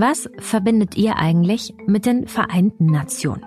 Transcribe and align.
Was 0.00 0.30
verbindet 0.38 0.96
ihr 0.96 1.18
eigentlich 1.18 1.74
mit 1.86 2.06
den 2.06 2.26
Vereinten 2.26 2.86
Nationen? 2.86 3.44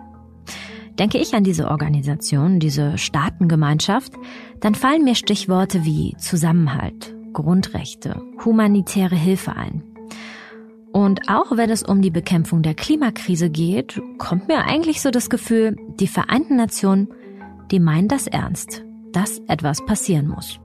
Denke 1.00 1.18
ich 1.18 1.34
an 1.34 1.44
diese 1.44 1.68
Organisation, 1.68 2.60
diese 2.60 3.00
Staatengemeinschaft, 3.00 4.14
dann 4.60 4.76
fallen 4.76 5.04
mir 5.04 5.16
Stichworte 5.16 5.84
wie 5.84 6.16
Zusammenhalt, 6.20 7.16
Grundrechte, 7.34 8.22
humanitäre 8.46 9.16
Hilfe 9.16 9.56
ein. 9.56 9.82
Und 10.92 11.28
auch 11.28 11.58
wenn 11.58 11.72
es 11.72 11.82
um 11.82 12.04
die 12.04 12.12
Bekämpfung 12.12 12.62
der 12.62 12.76
Klimakrise 12.76 13.50
geht, 13.50 14.00
kommt 14.20 14.48
mir 14.48 14.64
eigentlich 14.64 15.02
so 15.02 15.10
das 15.10 15.32
Gefühl, 15.32 15.76
die 16.00 16.06
Vereinten 16.06 16.56
Nationen, 16.56 17.12
die 17.72 17.80
meinen 17.80 18.10
das 18.10 18.28
ernst, 18.28 18.84
dass 19.12 19.40
etwas 19.48 19.84
passieren 19.88 20.28
muss. 20.28 20.60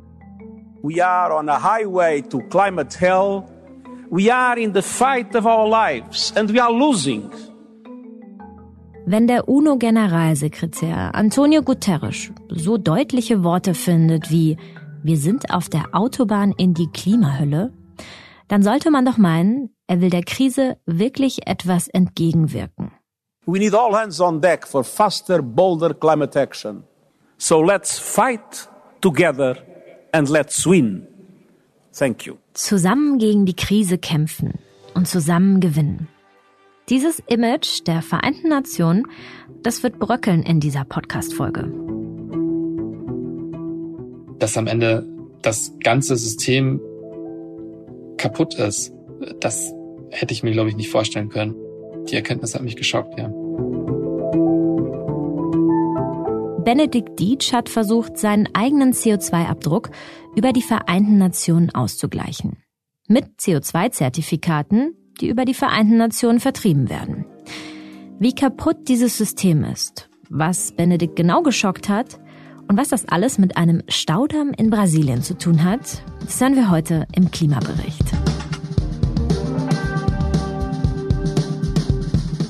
We 0.83 1.03
are 1.03 1.35
on 1.35 1.49
a 1.49 1.59
highway 1.59 2.21
to 2.21 2.41
climate 2.41 2.95
hell. 3.01 3.45
We 4.11 4.33
are 4.33 4.57
in 4.59 4.73
the 4.73 4.81
fight 4.81 5.37
of 5.37 5.45
our 5.45 5.69
lives 5.69 6.33
and 6.35 6.51
we 6.51 6.59
are 6.59 6.73
losing. 6.73 7.31
Wenn 9.05 9.27
der 9.27 9.49
UNO-Generalsekretär 9.49 11.15
Antonio 11.15 11.63
Guterres 11.63 12.33
so 12.49 12.79
deutliche 12.79 13.45
Worte 13.45 13.75
findet 13.75 14.31
wie 14.31 14.57
wir 15.03 15.19
sind 15.19 15.51
auf 15.51 15.69
der 15.69 15.89
Autobahn 15.93 16.55
in 16.57 16.73
die 16.73 16.89
Klimahölle, 16.89 17.73
dann 18.49 18.63
sollte 18.63 18.91
man 18.91 19.05
doch 19.05 19.19
meinen, 19.19 19.75
er 19.87 20.01
will 20.01 20.11
der 20.11 20.25
Krise 20.25 20.79
wirklich 20.87 21.47
etwas 21.47 21.89
entgegenwirken. 21.89 22.93
We 23.45 23.59
need 23.59 23.75
all 23.75 23.95
hands 23.95 24.23
on 24.23 24.41
deck 24.41 24.67
for 24.67 24.85
faster, 24.85 25.43
bolder 25.43 25.93
climate 25.93 26.35
action. 26.35 26.83
So 27.37 27.61
let's 27.63 27.99
fight 27.99 28.71
together 29.03 29.59
and 30.13 30.31
let's 30.31 30.67
win. 30.67 31.07
Thank 31.97 32.27
you. 32.27 32.35
Zusammen 32.55 33.19
gegen 33.19 33.47
die 33.47 33.57
Krise 33.57 33.99
kämpfen 33.99 34.55
und 34.95 35.09
zusammen 35.09 35.61
gewinnen. 35.61 36.09
Dieses 36.89 37.23
Image 37.29 37.87
der 37.87 38.03
Vereinten 38.03 38.49
Nationen, 38.49 39.07
das 39.63 39.83
wird 39.83 39.99
bröckeln 39.99 40.43
in 40.43 40.61
dieser 40.61 40.85
Podcast-Folge. 40.85 41.71
Dass 44.39 44.57
am 44.57 44.67
Ende 44.67 45.07
das 45.43 45.75
ganze 45.83 46.17
System 46.17 46.81
kaputt 48.17 48.55
ist, 48.55 48.93
das 49.41 49.73
hätte 50.11 50.33
ich 50.33 50.43
mir, 50.43 50.53
glaube 50.53 50.71
ich, 50.71 50.77
nicht 50.77 50.91
vorstellen 50.91 51.29
können. 51.29 51.55
Die 52.09 52.15
Erkenntnis 52.15 52.55
hat 52.55 52.63
mich 52.63 52.77
geschockt, 52.77 53.19
ja. 53.19 53.31
Benedikt 56.69 57.19
Dietsch 57.19 57.55
hat 57.55 57.71
versucht, 57.71 58.19
seinen 58.19 58.47
eigenen 58.55 58.93
CO2-Abdruck 58.93 59.89
über 60.37 60.53
die 60.53 60.61
Vereinten 60.61 61.17
Nationen 61.17 61.75
auszugleichen. 61.75 62.59
Mit 63.07 63.25
CO2-Zertifikaten, 63.41 64.95
die 65.19 65.29
über 65.29 65.47
die 65.47 65.55
Vereinten 65.55 65.97
Nationen 65.97 66.41
vertrieben 66.41 66.91
werden. 66.91 67.25
Wie 68.19 68.35
kaputt 68.35 68.87
dieses 68.87 69.17
System 69.17 69.65
ist, 69.65 70.11
was 70.29 70.73
Benedikt 70.73 71.17
genau 71.17 71.41
geschockt 71.41 71.89
hat 71.89 72.21
und 72.69 72.77
was 72.77 72.89
das 72.89 73.09
alles 73.09 73.39
mit 73.39 73.57
einem 73.57 73.83
Staudamm 73.89 74.53
in 74.55 74.69
Brasilien 74.69 75.23
zu 75.23 75.39
tun 75.39 75.65
hat, 75.65 76.03
das 76.21 76.39
hören 76.39 76.55
wir 76.55 76.71
heute 76.71 77.07
im 77.17 77.31
Klimabericht. 77.31 78.05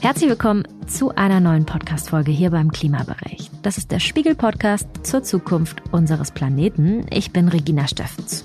Herzlich 0.01 0.31
willkommen 0.31 0.63
zu 0.87 1.13
einer 1.17 1.41
neuen 1.41 1.67
Podcast-Folge 1.67 2.31
hier 2.31 2.51
beim 2.51 2.71
Klimabericht. 2.71 3.51
Das 3.63 3.79
ist 3.79 3.91
der 3.91 3.99
Spiegel-Podcast 3.99 4.89
zur 5.03 5.25
Zukunft 5.25 5.83
unseres 5.91 6.31
Planeten. 6.31 7.05
Ich 7.11 7.33
bin 7.33 7.49
Regina 7.49 7.89
Steffens. 7.89 8.45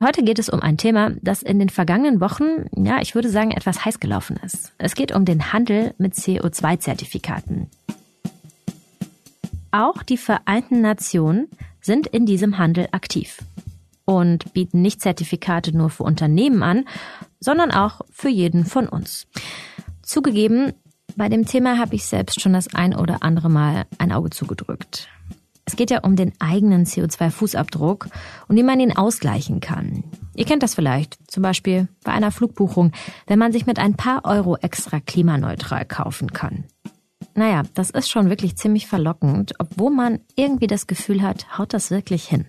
Heute 0.00 0.22
geht 0.22 0.38
es 0.38 0.48
um 0.48 0.60
ein 0.60 0.78
Thema, 0.78 1.10
das 1.22 1.42
in 1.42 1.58
den 1.58 1.68
vergangenen 1.68 2.20
Wochen, 2.20 2.66
ja, 2.76 3.00
ich 3.00 3.16
würde 3.16 3.30
sagen, 3.30 3.50
etwas 3.50 3.84
heiß 3.84 3.98
gelaufen 3.98 4.38
ist. 4.44 4.72
Es 4.78 4.94
geht 4.94 5.10
um 5.10 5.24
den 5.24 5.52
Handel 5.52 5.92
mit 5.98 6.14
CO2-Zertifikaten. 6.14 7.68
Auch 9.72 10.04
die 10.04 10.18
Vereinten 10.18 10.82
Nationen 10.82 11.48
sind 11.80 12.06
in 12.06 12.26
diesem 12.26 12.58
Handel 12.58 12.86
aktiv 12.92 13.38
und 14.06 14.54
bieten 14.54 14.80
nicht 14.80 15.02
Zertifikate 15.02 15.76
nur 15.76 15.90
für 15.90 16.04
Unternehmen 16.04 16.62
an, 16.62 16.86
sondern 17.40 17.70
auch 17.70 18.00
für 18.10 18.30
jeden 18.30 18.64
von 18.64 18.88
uns. 18.88 19.26
Zugegeben, 20.02 20.72
bei 21.16 21.28
dem 21.28 21.44
Thema 21.44 21.78
habe 21.78 21.94
ich 21.94 22.06
selbst 22.06 22.40
schon 22.40 22.54
das 22.54 22.74
ein 22.74 22.94
oder 22.94 23.22
andere 23.22 23.50
Mal 23.50 23.84
ein 23.98 24.12
Auge 24.12 24.30
zugedrückt. 24.30 25.08
Es 25.68 25.74
geht 25.74 25.90
ja 25.90 26.04
um 26.04 26.14
den 26.14 26.32
eigenen 26.38 26.84
CO2-Fußabdruck 26.84 28.06
und 28.46 28.56
wie 28.56 28.62
man 28.62 28.78
ihn 28.78 28.96
ausgleichen 28.96 29.58
kann. 29.58 30.04
Ihr 30.36 30.44
kennt 30.44 30.62
das 30.62 30.76
vielleicht, 30.76 31.18
zum 31.28 31.42
Beispiel 31.42 31.88
bei 32.04 32.12
einer 32.12 32.30
Flugbuchung, 32.30 32.92
wenn 33.26 33.40
man 33.40 33.50
sich 33.50 33.66
mit 33.66 33.80
ein 33.80 33.94
paar 33.94 34.24
Euro 34.24 34.56
extra 34.56 35.00
klimaneutral 35.00 35.84
kaufen 35.84 36.32
kann. 36.32 36.64
Naja, 37.34 37.64
das 37.74 37.90
ist 37.90 38.08
schon 38.08 38.30
wirklich 38.30 38.56
ziemlich 38.56 38.86
verlockend, 38.86 39.54
obwohl 39.58 39.90
man 39.90 40.20
irgendwie 40.36 40.68
das 40.68 40.86
Gefühl 40.86 41.20
hat, 41.22 41.58
haut 41.58 41.74
das 41.74 41.90
wirklich 41.90 42.28
hin. 42.28 42.46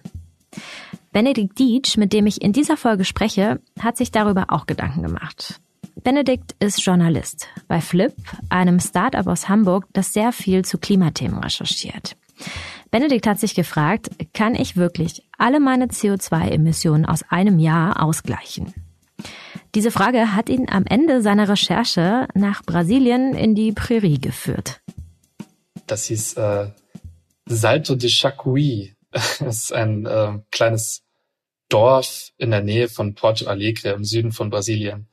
Benedikt 1.17 1.57
Dietsch, 1.57 1.97
mit 1.97 2.13
dem 2.13 2.27
ich 2.27 2.43
in 2.43 2.53
dieser 2.53 2.77
Folge 2.77 3.03
spreche, 3.03 3.59
hat 3.79 3.97
sich 3.97 4.11
darüber 4.11 4.45
auch 4.49 4.67
Gedanken 4.67 5.01
gemacht. 5.01 5.59
Benedikt 6.03 6.55
ist 6.59 6.85
Journalist 6.85 7.47
bei 7.67 7.81
Flip, 7.81 8.13
einem 8.49 8.79
Startup 8.79 9.25
aus 9.25 9.49
Hamburg, 9.49 9.87
das 9.93 10.13
sehr 10.13 10.31
viel 10.31 10.63
zu 10.63 10.77
Klimathemen 10.77 11.39
recherchiert. 11.39 12.17
Benedikt 12.91 13.25
hat 13.25 13.39
sich 13.39 13.55
gefragt, 13.55 14.11
kann 14.35 14.53
ich 14.53 14.77
wirklich 14.77 15.23
alle 15.39 15.59
meine 15.59 15.87
CO2-Emissionen 15.87 17.07
aus 17.07 17.23
einem 17.29 17.57
Jahr 17.57 18.03
ausgleichen? 18.03 18.75
Diese 19.73 19.89
Frage 19.89 20.35
hat 20.35 20.49
ihn 20.49 20.69
am 20.69 20.85
Ende 20.85 21.23
seiner 21.23 21.49
Recherche 21.49 22.27
nach 22.35 22.61
Brasilien 22.61 23.33
in 23.33 23.55
die 23.55 23.71
Prärie 23.71 24.19
geführt. 24.19 24.81
Das 25.87 26.05
hieß 26.05 26.33
äh, 26.33 26.69
Salto 27.47 27.95
de 27.95 28.07
Chacuí. 28.07 28.93
Das 29.39 29.39
ist 29.39 29.73
ein 29.73 30.05
äh, 30.05 30.39
kleines 30.51 31.06
Dorf 31.69 32.31
in 32.37 32.51
der 32.51 32.61
Nähe 32.61 32.89
von 32.89 33.15
Porto 33.15 33.47
Alegre 33.47 33.89
im 33.89 34.03
Süden 34.03 34.31
von 34.31 34.49
Brasilien. 34.49 35.07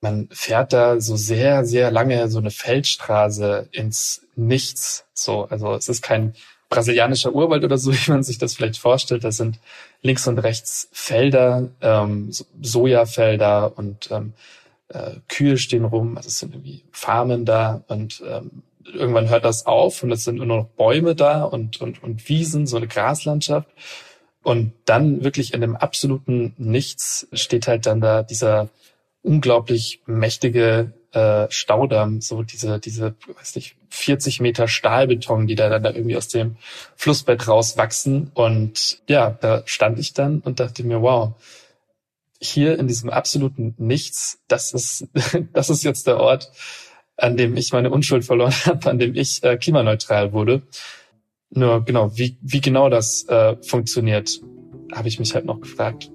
Man 0.00 0.28
fährt 0.30 0.72
da 0.72 1.00
so 1.00 1.16
sehr, 1.16 1.64
sehr 1.64 1.90
lange 1.90 2.28
so 2.28 2.38
eine 2.38 2.50
Feldstraße 2.50 3.68
ins 3.72 4.26
Nichts. 4.36 5.06
So, 5.12 5.44
also 5.44 5.74
es 5.74 5.88
ist 5.88 6.02
kein 6.02 6.34
brasilianischer 6.68 7.34
Urwald 7.34 7.64
oder 7.64 7.78
so, 7.78 7.92
wie 7.92 8.10
man 8.10 8.22
sich 8.22 8.38
das 8.38 8.54
vielleicht 8.54 8.78
vorstellt. 8.78 9.24
Da 9.24 9.32
sind 9.32 9.58
links 10.02 10.26
und 10.28 10.38
rechts 10.38 10.88
Felder, 10.92 11.68
ähm, 11.80 12.30
Sojafelder 12.62 13.76
und 13.76 14.10
ähm, 14.10 14.34
äh, 14.88 15.16
Kühe 15.28 15.58
stehen 15.58 15.84
rum. 15.84 16.16
Also 16.16 16.28
es 16.28 16.38
sind 16.38 16.54
irgendwie 16.54 16.84
Farmen 16.92 17.44
da 17.44 17.82
und 17.88 18.22
ähm, 18.26 18.62
irgendwann 18.84 19.28
hört 19.28 19.44
das 19.44 19.66
auf 19.66 20.02
und 20.02 20.12
es 20.12 20.24
sind 20.24 20.36
nur 20.36 20.46
noch 20.46 20.64
Bäume 20.64 21.14
da 21.14 21.44
und, 21.44 21.80
und, 21.80 22.02
und 22.02 22.28
Wiesen, 22.28 22.66
so 22.66 22.76
eine 22.76 22.88
Graslandschaft. 22.88 23.68
Und 24.42 24.72
dann 24.84 25.24
wirklich 25.24 25.52
in 25.52 25.60
dem 25.60 25.76
absoluten 25.76 26.54
Nichts 26.58 27.26
steht 27.32 27.66
halt 27.66 27.86
dann 27.86 28.00
da 28.00 28.22
dieser 28.22 28.68
unglaublich 29.22 30.00
mächtige 30.06 30.92
äh, 31.12 31.46
Staudamm, 31.50 32.20
so 32.20 32.42
diese, 32.42 32.78
diese, 32.78 33.14
weiß 33.26 33.56
nicht, 33.56 33.76
40 33.90 34.40
Meter 34.40 34.68
Stahlbeton, 34.68 35.46
die 35.46 35.54
da 35.54 35.68
dann 35.68 35.82
da 35.82 35.90
irgendwie 35.90 36.16
aus 36.16 36.28
dem 36.28 36.56
Flussbett 36.96 37.48
rauswachsen. 37.48 38.30
Und 38.34 39.00
ja, 39.08 39.30
da 39.30 39.62
stand 39.66 39.98
ich 39.98 40.12
dann 40.12 40.40
und 40.40 40.60
dachte 40.60 40.84
mir, 40.84 41.02
wow, 41.02 41.34
hier 42.40 42.78
in 42.78 42.86
diesem 42.86 43.10
absoluten 43.10 43.74
Nichts, 43.78 44.38
das 44.48 44.72
ist, 44.72 45.08
das 45.52 45.70
ist 45.70 45.82
jetzt 45.82 46.06
der 46.06 46.18
Ort, 46.18 46.50
an 47.16 47.36
dem 47.36 47.56
ich 47.56 47.72
meine 47.72 47.90
Unschuld 47.90 48.24
verloren 48.24 48.54
habe, 48.66 48.88
an 48.90 48.98
dem 48.98 49.14
ich 49.14 49.42
äh, 49.42 49.56
klimaneutral 49.56 50.32
wurde. 50.32 50.62
Nur 51.50 51.84
genau, 51.84 52.10
wie, 52.16 52.38
wie 52.42 52.60
genau 52.60 52.88
das 52.88 53.26
äh, 53.28 53.56
funktioniert, 53.62 54.40
habe 54.94 55.08
ich 55.08 55.18
mich 55.18 55.34
halt 55.34 55.44
noch 55.44 55.60
gefragt. 55.60 56.10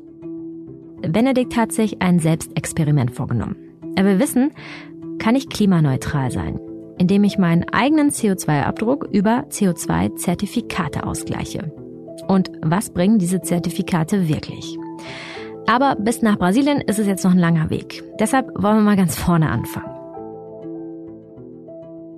Benedikt 1.01 1.57
hat 1.57 1.71
sich 1.71 2.01
ein 2.01 2.19
Selbstexperiment 2.19 3.11
vorgenommen. 3.11 3.55
Er 3.95 4.05
will 4.05 4.19
wissen, 4.19 4.51
kann 5.19 5.35
ich 5.35 5.49
klimaneutral 5.49 6.31
sein, 6.31 6.59
indem 6.97 7.23
ich 7.23 7.37
meinen 7.37 7.65
eigenen 7.69 8.11
CO2-Abdruck 8.11 9.09
über 9.11 9.45
CO2-Zertifikate 9.49 11.05
ausgleiche. 11.05 11.71
Und 12.27 12.51
was 12.61 12.91
bringen 12.91 13.19
diese 13.19 13.41
Zertifikate 13.41 14.27
wirklich? 14.27 14.77
Aber 15.67 15.95
bis 15.95 16.21
nach 16.21 16.37
Brasilien 16.37 16.81
ist 16.81 16.99
es 16.99 17.07
jetzt 17.07 17.23
noch 17.23 17.31
ein 17.31 17.39
langer 17.39 17.69
Weg. 17.69 18.03
Deshalb 18.19 18.47
wollen 18.55 18.77
wir 18.77 18.83
mal 18.83 18.97
ganz 18.97 19.17
vorne 19.17 19.49
anfangen. 19.49 19.92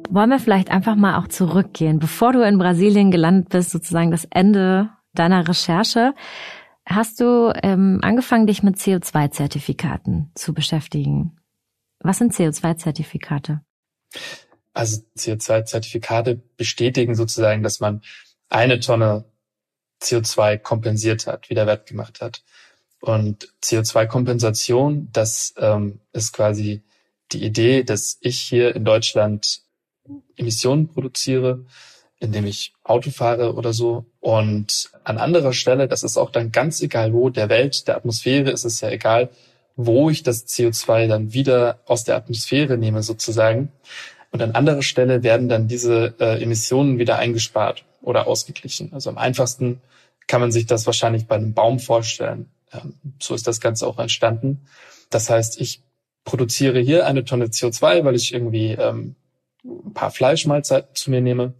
Wollen 0.09 0.29
wir 0.29 0.39
vielleicht 0.39 0.71
einfach 0.71 0.95
mal 0.95 1.17
auch 1.19 1.27
zurückgehen, 1.27 1.99
bevor 1.99 2.33
du 2.33 2.41
in 2.41 2.57
Brasilien 2.57 3.11
gelandet 3.11 3.49
bist, 3.49 3.71
sozusagen 3.71 4.11
das 4.11 4.25
Ende 4.29 4.89
deiner 5.13 5.47
Recherche. 5.47 6.13
Hast 6.85 7.19
du 7.19 7.51
ähm, 7.63 7.99
angefangen, 8.03 8.47
dich 8.47 8.61
mit 8.61 8.75
CO2-Zertifikaten 8.75 10.31
zu 10.35 10.53
beschäftigen? 10.53 11.37
Was 11.99 12.19
sind 12.19 12.33
CO2-Zertifikate? 12.33 13.61
Also 14.73 15.01
CO2-Zertifikate 15.17 16.41
bestätigen 16.57 17.15
sozusagen, 17.15 17.63
dass 17.63 17.79
man 17.79 18.01
eine 18.49 18.79
Tonne 18.79 19.25
CO2 20.01 20.57
kompensiert 20.57 21.25
hat, 21.25 21.49
wieder 21.49 21.65
wettgemacht 21.65 22.21
hat. 22.21 22.43
Und 22.99 23.53
CO2-Kompensation, 23.63 25.09
das 25.11 25.53
ähm, 25.57 26.01
ist 26.11 26.33
quasi 26.33 26.83
die 27.31 27.43
Idee, 27.43 27.83
dass 27.83 28.17
ich 28.21 28.39
hier 28.39 28.75
in 28.75 28.85
Deutschland 28.85 29.64
Emissionen 30.35 30.87
produziere, 30.87 31.65
indem 32.19 32.45
ich 32.45 32.73
Auto 32.83 33.11
fahre 33.11 33.55
oder 33.55 33.73
so. 33.73 34.05
Und 34.19 34.89
an 35.03 35.17
anderer 35.17 35.53
Stelle, 35.53 35.87
das 35.87 36.03
ist 36.03 36.17
auch 36.17 36.31
dann 36.31 36.51
ganz 36.51 36.81
egal 36.81 37.13
wo, 37.13 37.29
der 37.29 37.49
Welt, 37.49 37.87
der 37.87 37.97
Atmosphäre 37.97 38.51
ist 38.51 38.65
es 38.65 38.81
ja 38.81 38.89
egal, 38.89 39.29
wo 39.75 40.09
ich 40.09 40.23
das 40.23 40.47
CO2 40.47 41.07
dann 41.07 41.33
wieder 41.33 41.79
aus 41.85 42.03
der 42.03 42.15
Atmosphäre 42.15 42.77
nehme 42.77 43.03
sozusagen. 43.03 43.71
Und 44.31 44.41
an 44.41 44.51
anderer 44.51 44.81
Stelle 44.81 45.23
werden 45.23 45.49
dann 45.49 45.67
diese 45.67 46.15
äh, 46.19 46.41
Emissionen 46.41 46.97
wieder 46.97 47.17
eingespart 47.17 47.85
oder 48.01 48.27
ausgeglichen. 48.27 48.93
Also 48.93 49.09
am 49.09 49.17
einfachsten 49.17 49.81
kann 50.27 50.41
man 50.41 50.51
sich 50.51 50.65
das 50.65 50.85
wahrscheinlich 50.85 51.27
bei 51.27 51.35
einem 51.35 51.53
Baum 51.53 51.79
vorstellen. 51.79 52.49
Ähm, 52.73 52.95
so 53.21 53.35
ist 53.35 53.47
das 53.47 53.61
Ganze 53.61 53.87
auch 53.87 53.99
entstanden. 53.99 54.67
Das 55.09 55.29
heißt, 55.29 55.59
ich 55.61 55.81
produziere 56.23 56.79
hier 56.79 57.05
eine 57.05 57.23
Tonne 57.23 57.45
CO2, 57.45 58.03
weil 58.03 58.15
ich 58.15 58.33
irgendwie 58.33 58.71
ähm, 58.71 59.15
ein 59.65 59.93
paar 59.93 60.11
Fleischmahlzeiten 60.11 60.95
zu 60.95 61.09
mir 61.09 61.21
nehme. 61.21 61.53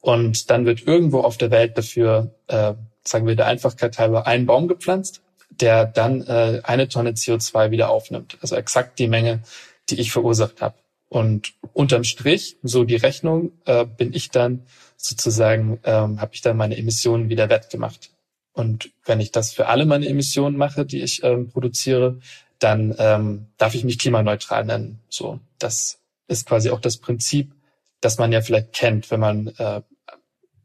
Und 0.00 0.50
dann 0.50 0.66
wird 0.66 0.86
irgendwo 0.86 1.20
auf 1.20 1.36
der 1.36 1.50
Welt 1.50 1.78
dafür, 1.78 2.34
äh, 2.48 2.74
sagen 3.04 3.26
wir 3.26 3.36
der 3.36 3.46
Einfachkeit 3.46 3.98
halber, 3.98 4.26
ein 4.26 4.46
Baum 4.46 4.68
gepflanzt, 4.68 5.22
der 5.50 5.86
dann 5.86 6.22
äh, 6.22 6.60
eine 6.64 6.88
Tonne 6.88 7.10
CO2 7.12 7.70
wieder 7.70 7.90
aufnimmt. 7.90 8.38
Also 8.40 8.56
exakt 8.56 8.98
die 8.98 9.08
Menge, 9.08 9.42
die 9.90 10.00
ich 10.00 10.10
verursacht 10.12 10.60
habe. 10.60 10.76
Und 11.08 11.52
unterm 11.74 12.04
Strich, 12.04 12.56
so 12.62 12.84
die 12.84 12.96
Rechnung, 12.96 13.52
äh, 13.66 13.84
bin 13.84 14.14
ich 14.14 14.30
dann 14.30 14.64
sozusagen, 14.96 15.78
ähm, 15.84 16.20
habe 16.20 16.34
ich 16.34 16.40
dann 16.40 16.56
meine 16.56 16.76
Emissionen 16.78 17.28
wieder 17.28 17.50
wettgemacht. 17.50 18.10
Und 18.54 18.90
wenn 19.04 19.20
ich 19.20 19.30
das 19.30 19.52
für 19.52 19.66
alle 19.66 19.86
meine 19.86 20.08
Emissionen 20.08 20.56
mache, 20.56 20.84
die 20.86 21.02
ich 21.02 21.22
ähm, 21.22 21.50
produziere, 21.50 22.18
dann 22.58 22.94
ähm, 22.98 23.46
darf 23.58 23.74
ich 23.74 23.84
mich 23.84 23.98
klimaneutral 23.98 24.64
nennen. 24.64 25.00
So, 25.08 25.40
das 25.58 25.98
ist 26.28 26.46
quasi 26.46 26.70
auch 26.70 26.80
das 26.80 26.96
Prinzip, 26.96 27.52
das 28.00 28.18
man 28.18 28.32
ja 28.32 28.40
vielleicht 28.40 28.72
kennt, 28.72 29.10
wenn 29.10 29.20
man 29.20 29.48
äh, 29.58 29.82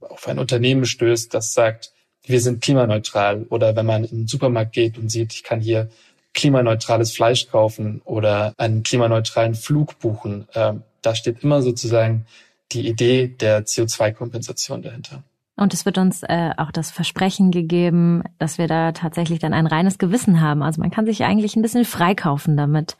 auf 0.01 0.27
ein 0.27 0.39
Unternehmen 0.39 0.86
stößt, 0.86 1.33
das 1.33 1.54
sagt, 1.54 1.92
wir 2.24 2.42
sind 2.42 2.62
klimaneutral. 2.62 3.45
Oder 3.50 3.75
wenn 3.75 3.86
man 3.86 4.04
in 4.04 4.19
den 4.19 4.27
Supermarkt 4.27 4.74
geht 4.74 4.98
und 4.98 5.09
sieht, 5.09 5.33
ich 5.33 5.44
kann 5.44 5.62
hier 5.62 5.89
klimaneutrales 6.33 7.13
Fleisch 7.13 7.48
kaufen 7.48 8.01
oder 8.06 8.54
einen 8.57 8.83
klimaneutralen 8.83 9.56
Flug 9.56 9.98
buchen. 10.00 10.48
Ähm, 10.54 10.83
da 11.01 11.15
steht 11.15 11.44
immer 11.44 11.62
sozusagen 11.62 12.25
die 12.71 12.88
Idee 12.88 13.27
der 13.27 13.65
CO2-Kompensation 13.65 14.81
dahinter. 14.81 15.24
Und 15.59 15.74
es 15.74 15.86
wird 15.86 15.98
uns 15.98 16.21
äh, 16.21 16.51
auch 16.57 16.71
das 16.71 16.92
Versprechen 16.92 17.50
gegeben, 17.50 18.24
dass 18.38 18.59
wir 18.59 18.68
da 18.68 18.92
tatsächlich 18.92 19.39
dann 19.39 19.54
ein 19.54 19.65
reines 19.65 19.98
Gewissen 19.98 20.39
haben. 20.39 20.62
Also 20.62 20.80
man 20.80 20.92
kann 20.92 21.07
sich 21.07 21.24
eigentlich 21.24 21.56
ein 21.56 21.63
bisschen 21.63 21.83
freikaufen 21.83 22.56
damit, 22.56 22.95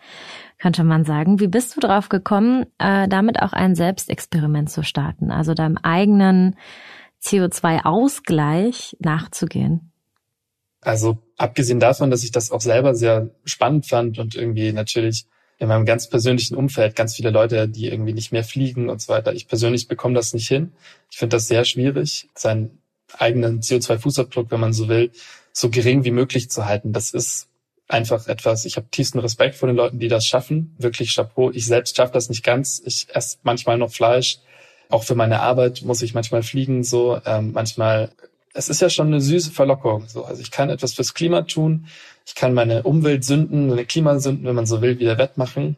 könnte 0.57 0.83
man 0.83 1.06
sagen. 1.06 1.39
Wie 1.39 1.48
bist 1.48 1.75
du 1.75 1.80
drauf 1.80 2.09
gekommen, 2.09 2.65
äh, 2.80 3.07
damit 3.07 3.44
auch 3.44 3.54
ein 3.54 3.75
Selbstexperiment 3.75 4.71
zu 4.71 4.83
starten, 4.83 5.30
also 5.30 5.54
deinem 5.54 5.77
eigenen 5.77 6.56
CO2-Ausgleich 7.24 8.98
nachzugehen? 9.00 9.92
Also 10.81 11.19
abgesehen 11.38 11.80
davon, 11.80 12.09
dass 12.09 12.24
ich 12.24 12.31
das 12.31 12.50
auch 12.51 12.62
selber 12.62 12.95
sehr 12.95 13.30
spannend 13.45 13.86
fand 13.86 14.18
und 14.18 14.33
irgendwie 14.33 14.74
natürlich 14.74 15.27
in 15.57 15.68
meinem 15.68 15.86
ganz 15.86 16.07
persönlichen 16.09 16.56
Umfeld 16.56 16.95
ganz 16.95 17.15
viele 17.15 17.31
Leute, 17.31 17.68
die 17.68 17.88
irgendwie 17.88 18.13
nicht 18.13 18.31
mehr 18.31 18.44
fliegen 18.44 18.89
und 18.89 19.01
so 19.01 19.13
weiter. 19.13 19.33
Ich 19.33 19.48
persönlich 19.48 19.88
bekomme 19.88 20.13
das 20.13 20.33
nicht 20.33 20.48
hin. 20.48 20.74
Ich 21.09 21.18
finde 21.18 21.36
das 21.38 21.48
sehr 21.48 21.65
schwierig, 21.65 22.30
seinen 22.36 22.77
eigenen 23.18 23.62
CO2-Fußabdruck, 23.62 24.51
wenn 24.51 24.59
man 24.59 24.74
so 24.74 24.88
will, 24.88 25.12
so 25.51 25.69
gering 25.69 26.04
wie 26.04 26.12
möglich 26.12 26.50
zu 26.51 26.65
halten. 26.65 26.94
Das 26.94 27.12
ist 27.12 27.48
einfach 27.88 28.27
etwas, 28.27 28.65
ich 28.65 28.75
habe 28.75 28.88
tiefsten 28.92 29.19
Respekt 29.19 29.56
vor 29.56 29.68
den 29.68 29.75
Leuten, 29.75 30.00
die 30.00 30.09
das 30.09 30.25
schaffen. 30.25 30.75
Wirklich 30.77 31.15
Chapeau. 31.15 31.51
Ich 31.51 31.65
selbst 31.65 31.95
schaffe 31.95 32.13
das 32.13 32.30
nicht 32.30 32.44
ganz. 32.44 32.81
Ich 32.86 33.07
esse 33.13 33.38
manchmal 33.44 33.77
noch 33.77 33.92
Fleisch. 33.92 34.39
Auch 34.89 35.04
für 35.04 35.15
meine 35.15 35.42
Arbeit 35.42 35.81
muss 35.83 36.01
ich 36.01 36.13
manchmal 36.13 36.44
fliegen. 36.44 36.83
So 36.83 37.19
ähm, 37.25 37.54
manchmal 37.54 38.12
es 38.57 38.69
ist 38.69 38.81
ja 38.81 38.89
schon 38.89 39.07
eine 39.07 39.21
süße 39.21 39.51
Verlockung. 39.51 40.07
So. 40.07 40.25
Also 40.25 40.42
ich 40.42 40.51
kann 40.51 40.69
etwas 40.69 40.94
fürs 40.94 41.13
Klima 41.13 41.44
tun, 41.44 41.88
ich 42.27 42.35
kann 42.35 42.53
meine 42.53 42.83
Umweltsünden, 42.83 43.69
meine 43.69 43.85
Klimasünden, 43.85 44.45
wenn 44.45 44.56
man 44.56 44.65
so 44.65 44.81
will, 44.81 45.00
wieder 45.00 45.18
wettmachen, 45.18 45.77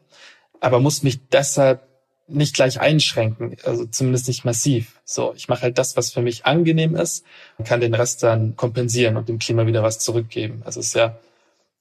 aber 0.60 0.80
muss 0.80 1.04
mich 1.04 1.20
deshalb 1.30 1.88
nicht 2.28 2.56
gleich 2.56 2.80
einschränken, 2.80 3.56
also 3.64 3.86
zumindest 3.86 4.28
nicht 4.28 4.46
massiv. 4.46 5.00
So, 5.06 5.34
ich 5.36 5.48
mache 5.48 5.62
halt 5.62 5.78
das, 5.78 5.96
was 5.96 6.12
für 6.12 6.24
mich 6.24 6.46
angenehm 6.48 6.96
ist 6.96 7.24
und 7.58 7.68
kann 7.68 7.82
den 7.82 7.94
Rest 7.94 8.24
dann 8.24 8.56
kompensieren 8.56 9.16
und 9.16 9.30
dem 9.30 9.38
Klima 9.38 9.68
wieder 9.68 9.84
was 9.84 10.00
zurückgeben. 10.00 10.64
Also 10.66 10.80
es 10.80 10.88
ist 10.88 10.96
ja 10.96 11.20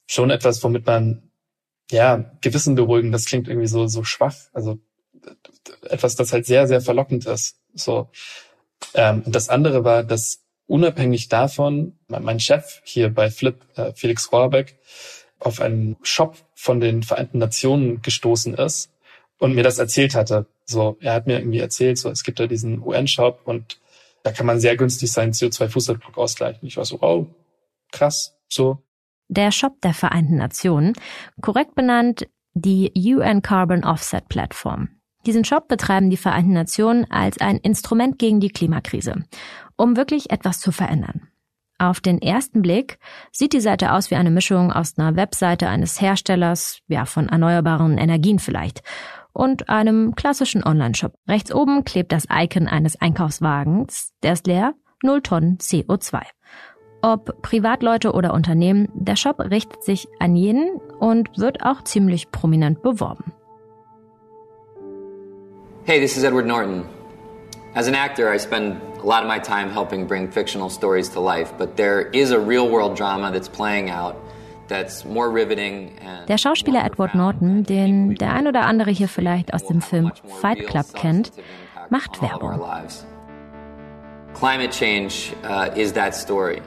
schon 0.07 0.31
etwas, 0.31 0.63
womit 0.63 0.87
man 0.87 1.23
ja 1.91 2.31
Gewissen 2.43 2.75
beruhigen. 2.75 3.11
Das 3.11 3.25
klingt 3.25 3.49
irgendwie 3.49 3.69
so 3.69 3.87
so 3.87 4.05
schwach. 4.05 4.37
Also 4.53 4.79
etwas, 5.83 6.15
das 6.15 6.33
halt 6.33 6.45
sehr 6.45 6.67
sehr 6.67 6.83
verlockend 6.83 7.27
ist. 7.27 7.57
So 7.75 8.11
ähm, 8.95 9.23
und 9.25 9.35
das 9.35 9.49
andere 9.49 9.85
war, 9.85 10.05
dass 10.05 10.41
unabhängig 10.69 11.29
davon 11.29 11.99
mein 12.07 12.39
Chef 12.39 12.81
hier 12.85 13.13
bei 13.13 13.31
Flip, 13.31 13.57
äh, 13.77 13.93
Felix 13.95 14.31
Rohrbeck, 14.33 14.79
auf 15.41 15.61
einen 15.61 15.97
Shop 16.03 16.37
von 16.55 16.81
den 16.81 17.03
Vereinten 17.03 17.39
Nationen 17.39 18.03
gestoßen 18.03 18.55
ist 18.55 18.93
und 19.39 19.55
mir 19.55 19.65
das 19.65 19.79
erzählt 19.79 20.15
hatte. 20.15 20.47
So, 20.65 20.97
er 21.01 21.15
hat 21.15 21.27
mir 21.27 21.39
irgendwie 21.39 21.61
erzählt, 21.61 21.99
so 21.99 22.11
es 22.11 22.23
gibt 22.23 22.39
da 22.39 22.47
diesen 22.47 22.83
UN-Shop 22.83 23.41
und 23.45 23.81
da 24.23 24.33
kann 24.33 24.47
man 24.47 24.61
sehr 24.61 24.77
günstig 24.77 25.11
seinen 25.11 25.33
CO2-Fußabdruck 25.33 26.19
ausgleichen. 26.19 26.67
Ich 26.69 26.77
war 26.77 26.85
so, 26.85 26.99
oh, 27.01 27.27
krass, 27.91 28.37
so. 28.49 28.79
Der 29.29 29.53
Shop 29.53 29.81
der 29.83 29.95
Vereinten 29.95 30.37
Nationen, 30.37 30.95
korrekt 31.41 31.75
benannt 31.75 32.29
die 32.55 32.93
UN 32.95 33.43
Carbon 33.43 33.85
Offset 33.85 34.29
Plattform. 34.29 34.98
Diesen 35.27 35.45
Shop 35.45 35.69
betreiben 35.69 36.11
die 36.11 36.17
Vereinten 36.17 36.53
Nationen 36.53 37.11
als 37.11 37.39
ein 37.39 37.59
Instrument 37.59 38.19
gegen 38.19 38.41
die 38.41 38.51
Klimakrise 38.51 39.25
um 39.79 39.97
wirklich 39.97 40.31
etwas 40.31 40.61
zu 40.61 40.73
verändern. 40.73 41.29
Auf 41.79 42.01
den 42.01 42.21
ersten 42.21 42.61
Blick 42.61 42.99
sieht 43.31 43.53
die 43.53 43.61
Seite 43.61 43.93
aus 43.93 44.11
wie 44.11 44.17
eine 44.17 44.33
Mischung 44.33 44.73
aus 44.73 44.99
einer 44.99 45.15
Webseite 45.15 45.69
eines 45.69 46.01
Herstellers, 46.01 46.81
ja, 46.89 47.07
von 47.07 47.29
erneuerbaren 47.29 47.97
Energien 47.97 48.41
vielleicht, 48.41 48.83
und 49.33 49.69
einem 49.69 50.17
klassischen 50.17 50.65
Online-Shop. 50.65 51.15
Rechts 51.29 51.55
oben 51.55 51.85
klebt 51.85 52.11
das 52.11 52.27
Icon 52.29 52.67
eines 52.67 53.01
Einkaufswagens, 53.01 54.13
der 54.25 54.33
ist 54.33 54.49
leer, 54.49 54.75
0 55.05 55.23
Tonnen 55.23 55.59
CO2. 55.59 56.23
Ob 57.01 57.41
Privatleute 57.43 58.13
oder 58.13 58.35
Unternehmen, 58.35 58.89
der 58.95 59.15
Shop 59.15 59.39
richtet 59.39 59.85
sich 59.85 60.09
an 60.19 60.35
jeden 60.35 60.81
und 60.99 61.39
wird 61.39 61.63
auch 61.63 61.85
ziemlich 61.85 62.33
prominent 62.33 62.83
beworben. 62.83 63.33
Hey, 65.89 66.01
this 66.01 66.19
is 66.19 66.25
Edward 66.25 66.45
Norton. 66.45 66.87
As 67.75 67.89
an 67.89 67.95
actor, 67.95 68.29
I 68.29 68.37
spend 68.37 68.79
a 68.99 69.07
lot 69.07 69.23
of 69.23 69.27
my 69.27 69.39
time 69.39 69.71
helping 69.71 70.07
bring 70.07 70.31
fictional 70.31 70.69
stories 70.69 71.09
to 71.15 71.21
life, 71.21 71.55
but 71.57 71.79
there 71.79 72.11
is 72.11 72.31
a 72.31 72.39
real 72.39 72.69
world 72.69 72.95
drama 72.95 73.33
that's 73.33 73.49
playing 73.49 73.89
out. 73.89 74.15
Der 74.69 76.37
Schauspieler 76.37 76.85
Edward 76.85 77.15
Norton, 77.15 77.65
den 77.65 78.17
der 78.17 78.35
ein 78.35 78.47
oder 78.47 78.67
andere 78.67 78.91
hier 78.91 79.09
vielleicht 79.09 79.55
aus 79.55 79.65
dem 79.65 79.81
Film 79.81 80.13
Fight 80.43 80.67
Club 80.67 80.93
kennt, 80.93 81.33
macht 81.89 82.21
Werbung. 82.21 82.61
Climate 84.35 84.71
change 84.71 85.33
uh, 85.43 85.71
is 85.75 85.95
that 85.95 86.15
story. 86.15 86.61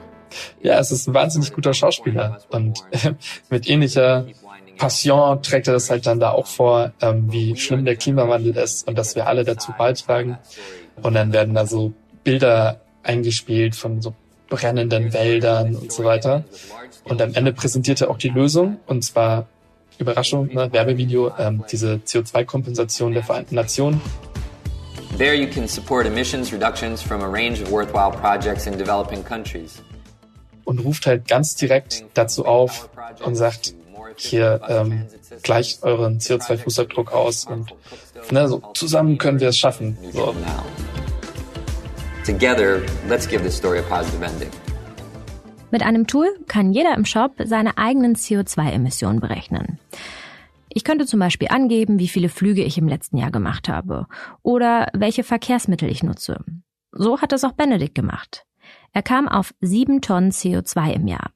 Ja, 0.62 0.78
es 0.78 0.90
ist 0.90 1.08
ein 1.08 1.14
wahnsinnig 1.14 1.52
guter 1.52 1.74
Schauspieler 1.74 2.40
und 2.50 2.80
äh, 2.90 3.14
mit 3.50 3.68
ähnlicher 3.68 4.26
Passion 4.78 5.42
trägt 5.42 5.68
er 5.68 5.74
das 5.74 5.90
halt 5.90 6.06
dann 6.06 6.18
da 6.18 6.30
auch 6.30 6.46
vor, 6.46 6.92
ähm, 7.00 7.30
wie 7.30 7.56
schlimm 7.56 7.84
der 7.84 7.96
Klimawandel 7.96 8.56
ist 8.56 8.88
und 8.88 8.96
dass 8.98 9.14
wir 9.14 9.26
alle 9.26 9.44
dazu 9.44 9.72
beitragen. 9.76 10.38
Und 11.02 11.14
dann 11.14 11.32
werden 11.32 11.54
da 11.54 11.66
so 11.66 11.92
Bilder 12.24 12.80
eingespielt 13.02 13.76
von 13.76 14.00
so 14.00 14.14
brennenden 14.48 15.12
Wäldern 15.12 15.74
und 15.74 15.92
so 15.92 16.04
weiter. 16.04 16.44
Und 17.04 17.22
am 17.22 17.34
Ende 17.34 17.52
präsentiert 17.52 18.00
er 18.00 18.10
auch 18.10 18.18
die 18.18 18.28
Lösung, 18.28 18.78
und 18.86 19.02
zwar 19.02 19.46
Überraschung, 19.98 20.52
ne, 20.52 20.72
Werbevideo, 20.72 21.32
ähm, 21.38 21.64
diese 21.70 22.00
CO2-Kompensation 22.04 23.12
der 23.12 23.22
Vereinten 23.22 23.54
Nationen. 23.54 24.00
There 25.18 25.34
you 25.34 25.46
can 25.46 25.68
support 25.68 26.06
emissions 26.06 26.52
reductions 26.52 27.02
from 27.02 27.22
a 27.22 27.28
range 27.28 27.62
of 27.62 27.70
worthwhile 27.70 28.10
projects 28.10 28.66
in 28.66 28.76
developing 28.78 29.22
countries. 29.22 29.82
Und 30.64 30.78
ruft 30.78 31.06
halt 31.06 31.28
ganz 31.28 31.54
direkt 31.56 32.04
dazu 32.14 32.44
auf 32.46 32.88
und 33.24 33.34
sagt, 33.34 33.74
hier 34.16 34.60
ähm, 34.68 35.06
gleicht 35.42 35.82
euren 35.82 36.18
CO2-Fußabdruck 36.18 37.10
aus 37.10 37.46
und 37.46 37.74
ne, 38.30 38.48
so, 38.48 38.62
zusammen 38.74 39.18
können 39.18 39.40
wir 39.40 39.48
es 39.48 39.58
schaffen. 39.58 39.96
So. 40.12 40.34
Together, 42.24 42.80
let's 43.08 43.28
give 43.28 43.42
this 43.42 43.56
story 43.56 43.78
a 43.78 43.82
positive 43.82 44.24
ending. 44.24 44.50
Mit 45.72 45.82
einem 45.82 46.06
Tool 46.06 46.28
kann 46.48 46.72
jeder 46.72 46.94
im 46.94 47.06
Shop 47.06 47.32
seine 47.42 47.78
eigenen 47.78 48.14
CO2-Emissionen 48.14 49.20
berechnen. 49.20 49.78
Ich 50.68 50.84
könnte 50.84 51.06
zum 51.06 51.18
Beispiel 51.18 51.48
angeben, 51.48 51.98
wie 51.98 52.08
viele 52.08 52.28
Flüge 52.28 52.62
ich 52.62 52.78
im 52.78 52.88
letzten 52.88 53.16
Jahr 53.16 53.30
gemacht 53.30 53.68
habe 53.68 54.06
oder 54.42 54.88
welche 54.94 55.24
Verkehrsmittel 55.24 55.90
ich 55.90 56.02
nutze. 56.02 56.44
So 56.92 57.20
hat 57.20 57.32
es 57.32 57.44
auch 57.44 57.52
Benedikt 57.52 57.94
gemacht. 57.94 58.44
Er 58.92 59.02
kam 59.02 59.28
auf 59.28 59.54
sieben 59.60 60.00
Tonnen 60.00 60.30
CO2 60.30 60.92
im 60.92 61.06
Jahr. 61.06 61.30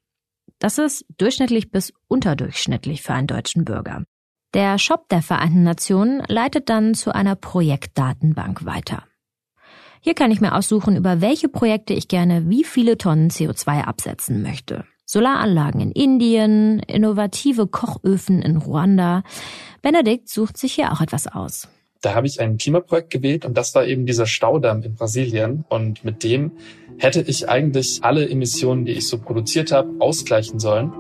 Das 0.59 0.79
ist 0.79 1.05
durchschnittlich 1.19 1.71
bis 1.71 1.93
unterdurchschnittlich 2.09 3.03
für 3.03 3.15
einen 3.15 3.27
deutschen 3.27 3.65
Bürger. 3.65 4.05
Der 4.55 4.79
Shop 4.79 5.09
der 5.09 5.23
Vereinten 5.23 5.65
Nationen 5.65 6.23
leitet 6.29 6.69
dann 6.71 6.95
zu 6.95 7.15
einer 7.15 7.35
Projektdatenbank 7.35 8.65
weiter. 8.65 9.05
Hier 10.01 10.15
kann 10.15 10.31
ich 10.31 10.41
mir 10.41 10.55
aussuchen, 10.55 10.97
über 10.97 11.21
welche 11.21 11.49
Projekte 11.49 11.93
ich 11.93 12.09
gerne 12.09 12.49
wie 12.49 12.65
viele 12.65 12.97
Tonnen 12.97 13.29
CO2 13.29 13.83
absetzen 13.83 14.43
möchte. 14.43 14.85
Solaranlagen 15.05 15.81
in 15.81 15.93
Indien, 15.93 16.81
innovative 16.81 17.67
Kochöfen 17.67 18.43
in 18.43 18.57
Ruanda. 18.57 19.23
Benedikt 19.83 20.29
sucht 20.29 20.57
sich 20.57 20.75
hier 20.75 20.93
auch 20.93 21.01
etwas 21.01 21.27
aus. 21.27 21.69
Da 22.07 22.15
habe 22.15 22.29
ich 22.29 22.41
ein 22.41 22.57
Klimaprojekt 22.57 23.11
gewählt 23.11 23.45
und 23.45 23.59
das 23.59 23.75
war 23.75 23.85
eben 23.85 24.07
dieser 24.07 24.27
Staudamm 24.27 24.81
in 24.83 24.95
Brasilien. 24.95 25.65
Und 25.69 26.05
mit 26.05 26.23
dem 26.23 26.53
hätte 26.99 27.21
ich 27.21 27.49
eigentlich 27.49 27.99
alle 28.03 28.31
Emissionen, 28.31 28.85
die 28.85 28.93
ich 28.93 29.09
so 29.09 29.19
produziert 29.19 29.73
habe, 29.73 29.91
ausgleichen 29.99 30.61
sollen. 30.61 30.93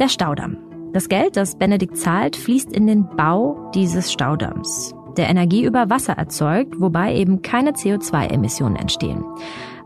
Der 0.00 0.08
Staudamm. 0.08 0.56
Das 0.94 1.10
Geld, 1.10 1.36
das 1.36 1.58
Benedikt 1.58 1.98
zahlt, 1.98 2.36
fließt 2.36 2.72
in 2.72 2.86
den 2.86 3.06
Bau 3.18 3.70
dieses 3.74 4.10
Staudamms, 4.10 4.94
der 5.18 5.28
Energie 5.28 5.62
über 5.62 5.90
Wasser 5.90 6.14
erzeugt, 6.14 6.80
wobei 6.80 7.14
eben 7.14 7.42
keine 7.42 7.72
CO2-Emissionen 7.72 8.76
entstehen. 8.76 9.26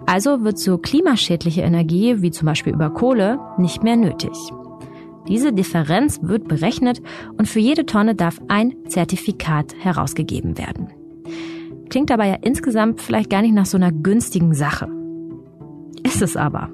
Also 0.07 0.45
wird 0.45 0.61
so 0.61 0.79
klimaschädliche 0.79 1.63
Energie, 1.63 2.23
wie 2.23 2.31
zum 2.31 2.47
Beispiel 2.47 2.75
über 2.75 2.91
Kohle, 2.91 3.41
nicht 3.59 3.83
mehr 3.83 3.97
nötig. 3.97 4.31
Diese 5.29 5.53
Differenz 5.53 6.21
wird 6.23 6.49
berechnet 6.49 7.03
und 7.37 7.47
für 7.47 7.61
jede 7.61 7.85
Tonne 7.87 8.15
darf 8.15 8.41
ein 8.49 8.75
Zertifikat 8.89 9.75
herausgegeben 9.79 10.57
werden. 10.59 10.89
Klingt 11.91 12.11
aber 12.11 12.25
ja 12.25 12.35
insgesamt 12.43 13.01
vielleicht 13.01 13.31
gar 13.31 13.43
nicht 13.43 13.55
nach 13.55 13.67
so 13.67 13.77
einer 13.77 13.93
günstigen 13.93 14.55
Sache. 14.55 14.89
Ist 16.03 16.23
es 16.23 16.37
aber. 16.37 16.71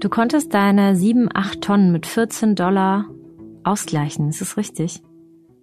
Du 0.00 0.08
konntest 0.08 0.52
deine 0.54 0.94
7, 0.96 1.28
8 1.32 1.60
Tonnen 1.62 1.92
mit 1.92 2.06
14 2.06 2.54
Dollar 2.54 3.06
ausgleichen. 3.64 4.28
Ist 4.28 4.40
das 4.40 4.56
richtig? 4.56 5.02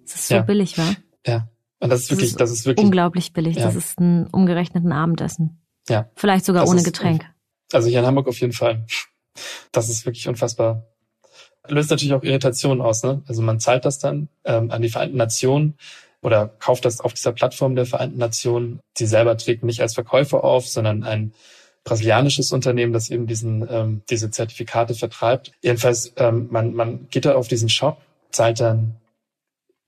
Das 0.04 0.16
ist 0.16 0.28
so 0.28 0.34
Ja. 0.36 0.42
billig, 0.42 0.76
war? 0.76 0.94
Ja. 1.26 1.48
Und 1.80 1.90
das 1.90 2.02
ist 2.02 2.10
wirklich, 2.10 2.34
das 2.36 2.50
ist 2.50 2.66
wirklich, 2.66 2.84
unglaublich 2.84 3.32
billig. 3.32 3.56
Ja. 3.56 3.64
Das 3.64 3.76
ist 3.76 3.98
ein 4.00 4.26
umgerechneten 4.32 4.92
Abendessen. 4.92 5.60
ja. 5.88 6.10
Vielleicht 6.16 6.44
sogar 6.46 6.62
Das 6.62 6.70
ohne 6.70 6.78
ist- 6.80 6.84
Getränk. 6.84 7.24
Also 7.72 7.88
hier 7.88 8.00
in 8.00 8.06
Hamburg 8.06 8.28
auf 8.28 8.38
jeden 8.40 8.52
Fall. 8.52 8.86
Das 9.72 9.88
ist 9.88 10.04
wirklich 10.06 10.28
unfassbar. 10.28 10.86
Löst 11.68 11.90
natürlich 11.90 12.12
auch 12.14 12.22
Irritationen 12.22 12.82
aus, 12.82 13.02
ne? 13.02 13.22
Also 13.26 13.40
man 13.42 13.58
zahlt 13.58 13.84
das 13.84 13.98
dann 13.98 14.28
ähm, 14.44 14.70
an 14.70 14.82
die 14.82 14.90
Vereinten 14.90 15.16
Nationen 15.16 15.78
oder 16.20 16.48
kauft 16.48 16.84
das 16.84 17.00
auf 17.00 17.14
dieser 17.14 17.32
Plattform 17.32 17.74
der 17.74 17.86
Vereinten 17.86 18.18
Nationen. 18.18 18.80
Die 18.98 19.06
selber 19.06 19.36
treten 19.36 19.66
nicht 19.66 19.80
als 19.80 19.94
Verkäufer 19.94 20.44
auf, 20.44 20.66
sondern 20.66 21.04
ein 21.04 21.32
brasilianisches 21.84 22.52
Unternehmen, 22.52 22.92
das 22.92 23.10
eben 23.10 23.26
diesen 23.26 23.66
ähm, 23.70 24.02
diese 24.10 24.30
Zertifikate 24.30 24.94
vertreibt. 24.94 25.52
Jedenfalls, 25.62 26.12
ähm, 26.16 26.48
man, 26.50 26.74
man 26.74 27.08
geht 27.08 27.24
da 27.24 27.34
auf 27.34 27.48
diesen 27.48 27.68
Shop, 27.68 28.00
zahlt 28.30 28.60
dann 28.60 28.96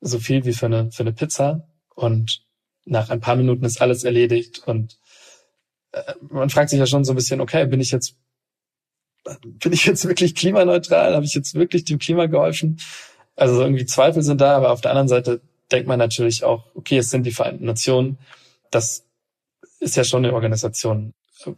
so 0.00 0.18
viel 0.18 0.45
wie 0.45 0.52
für 0.52 0.66
eine 0.66 0.92
für 0.92 1.02
eine 1.02 1.12
Pizza 1.12 1.66
und 1.95 2.42
nach 2.85 3.11
ein 3.11 3.21
paar 3.21 3.37
Minuten 3.37 3.64
ist 3.64 3.80
alles 3.80 4.04
erledigt 4.04 4.62
und 4.66 4.99
äh, 5.92 6.14
man 6.21 6.50
fragt 6.50 6.71
sich 6.71 6.78
ja 6.78 6.87
schon 6.87 7.04
so 7.04 7.12
ein 7.12 7.16
bisschen, 7.16 7.40
okay, 7.40 7.66
bin 7.66 7.80
ich 7.80 7.90
jetzt 7.90 8.16
bin 9.42 9.73
ich 9.73 9.85
jetzt 9.87 10.06
wirklich 10.06 10.35
klimaneutral? 10.35 11.14
Habe 11.14 11.25
ich 11.25 11.35
jetzt 11.35 11.54
wirklich 11.54 11.85
dem 11.85 11.99
Klima 11.99 12.26
geholfen? 12.26 12.78
Also 13.35 13.61
irgendwie 13.61 13.87
Zweifel 13.87 14.23
sind 14.23 14.40
da, 14.40 14.56
aber 14.56 14.73
auf 14.73 14.80
der 14.80 14.92
anderen 14.92 15.09
Seite 15.09 15.40
denkt 15.71 15.88
man 15.88 15.99
natürlich 15.99 16.45
auch, 16.45 16.64
okay, 16.75 16.99
es 16.99 17.11
sind 17.11 17.25
die 17.25 17.33
Vereinten 17.33 17.64
Nationen. 17.64 18.18
Das 18.71 19.04
ist 19.80 19.97
ja 19.97 20.04
schon 20.04 20.25
eine 20.25 20.35
Organisation, 20.35 21.12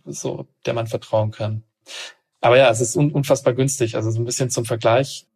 so 0.06 0.46
der 0.66 0.74
man 0.74 0.86
vertrauen 0.86 1.30
kann. 1.30 1.62
Aber 2.40 2.56
ja, 2.56 2.70
es 2.70 2.80
ist 2.80 2.96
un 2.96 3.12
unfassbar 3.12 3.54
günstig. 3.54 3.96
Also 3.96 4.10
so 4.10 4.20
ein 4.20 4.24
bisschen 4.24 4.50
zum 4.50 4.64
Vergleich 4.64 5.26